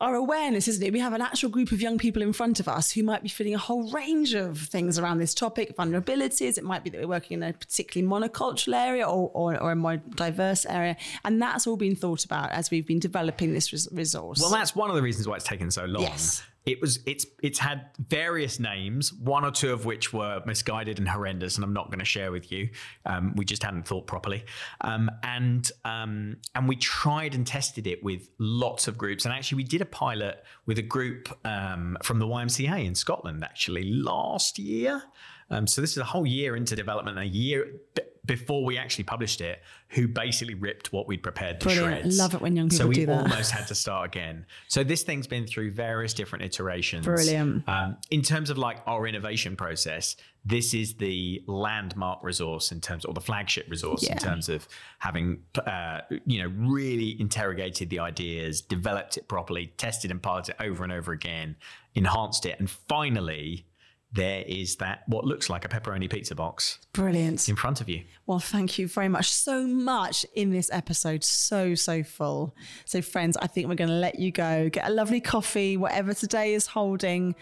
[0.00, 0.92] our awareness, isn't it?
[0.92, 3.28] We have an actual group of young people in front of us who might be
[3.28, 6.56] feeling a whole range of things around this topic, vulnerabilities.
[6.56, 9.76] It might be that we're working in a particularly monocultural area or, or, or a
[9.76, 10.96] more diverse area.
[11.24, 14.40] And that's all been thought about as we've been developing this res- resource.
[14.40, 16.02] Well, that's one of the reasons why it's taken so long.
[16.02, 16.42] Yes.
[16.66, 21.08] It was it's it's had various names, one or two of which were misguided and
[21.08, 22.68] horrendous, and I'm not going to share with you.
[23.06, 24.44] Um, we just hadn't thought properly,
[24.82, 29.56] um, and um, and we tried and tested it with lots of groups, and actually
[29.56, 34.58] we did a pilot with a group um, from the YMCA in Scotland actually last
[34.58, 35.02] year.
[35.50, 39.02] Um, so this is a whole year into development, a year b- before we actually
[39.04, 42.02] published it, who basically ripped what we'd prepared to Brilliant.
[42.02, 42.18] shreds.
[42.18, 43.12] Love it when young people we do that.
[43.20, 44.46] So we almost had to start again.
[44.68, 47.04] So this thing's been through various different iterations.
[47.04, 47.68] Brilliant.
[47.68, 53.04] Um, in terms of like our innovation process, this is the landmark resource in terms,
[53.04, 54.12] or the flagship resource Yeah.
[54.12, 60.10] in terms of having, uh, you know, really interrogated the ideas, developed it properly, tested
[60.12, 61.56] and piloted it over and over again,
[61.96, 63.66] enhanced it, and finally.
[64.12, 67.48] There is that what looks like a pepperoni pizza box Brilliant.
[67.48, 68.02] in front of you.
[68.26, 69.30] Well, thank you very much.
[69.30, 71.22] So much in this episode.
[71.22, 72.56] So, so full.
[72.86, 74.68] So, friends, I think we're going to let you go.
[74.68, 77.36] Get a lovely coffee, whatever today is holding.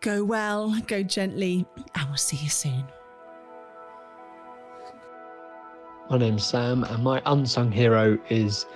[0.00, 2.84] Go well, go gently, and we'll see you soon.
[6.10, 8.66] My name's Sam, and my unsung hero is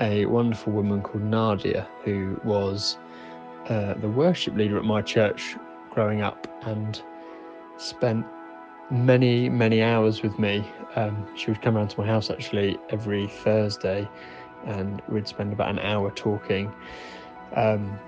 [0.00, 2.96] a wonderful woman called Nadia, who was
[3.68, 5.56] uh, the worship leader at my church
[5.94, 7.02] growing up and
[7.76, 8.26] spent
[8.90, 10.64] many, many hours with me.
[10.96, 14.08] Um, she would come around to my house actually every Thursday,
[14.66, 16.72] and we'd spend about an hour talking
[17.56, 17.98] um,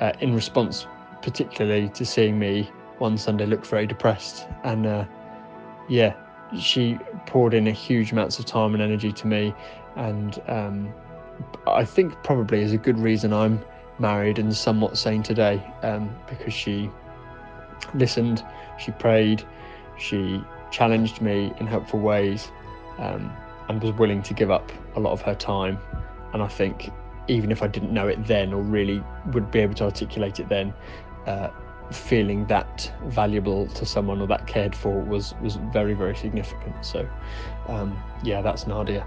[0.00, 0.86] uh, in response,
[1.22, 4.46] particularly to seeing me one Sunday look very depressed.
[4.62, 5.04] And uh,
[5.88, 6.14] yeah,
[6.58, 9.54] she poured in a huge amounts of time and energy to me
[9.96, 10.92] and um,
[11.66, 13.60] i think probably is a good reason i'm
[13.98, 16.90] married and somewhat sane today um, because she
[17.94, 18.44] listened
[18.78, 19.44] she prayed
[19.98, 22.50] she challenged me in helpful ways
[22.98, 23.32] um,
[23.68, 25.78] and was willing to give up a lot of her time.
[26.32, 26.90] And i think
[27.28, 29.02] even if i didn't know it then or really
[29.32, 30.74] would be able to articulate it then
[31.26, 31.48] uh,
[31.90, 36.74] feeling that valuable to someone or that cared for was was very very significant.
[36.84, 37.08] So
[37.68, 39.06] um, yeah that's nadia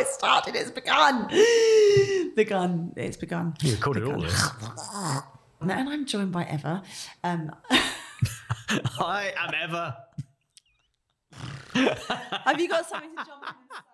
[0.00, 1.28] yeah, oh no, it started, it's begun.
[2.34, 3.54] begun, it's begun.
[3.62, 4.50] You recorded all this.
[5.62, 6.82] And I'm joined by Eva.
[7.22, 7.54] Um,
[8.98, 9.94] I am ever.
[12.44, 13.89] have you got something to jump in?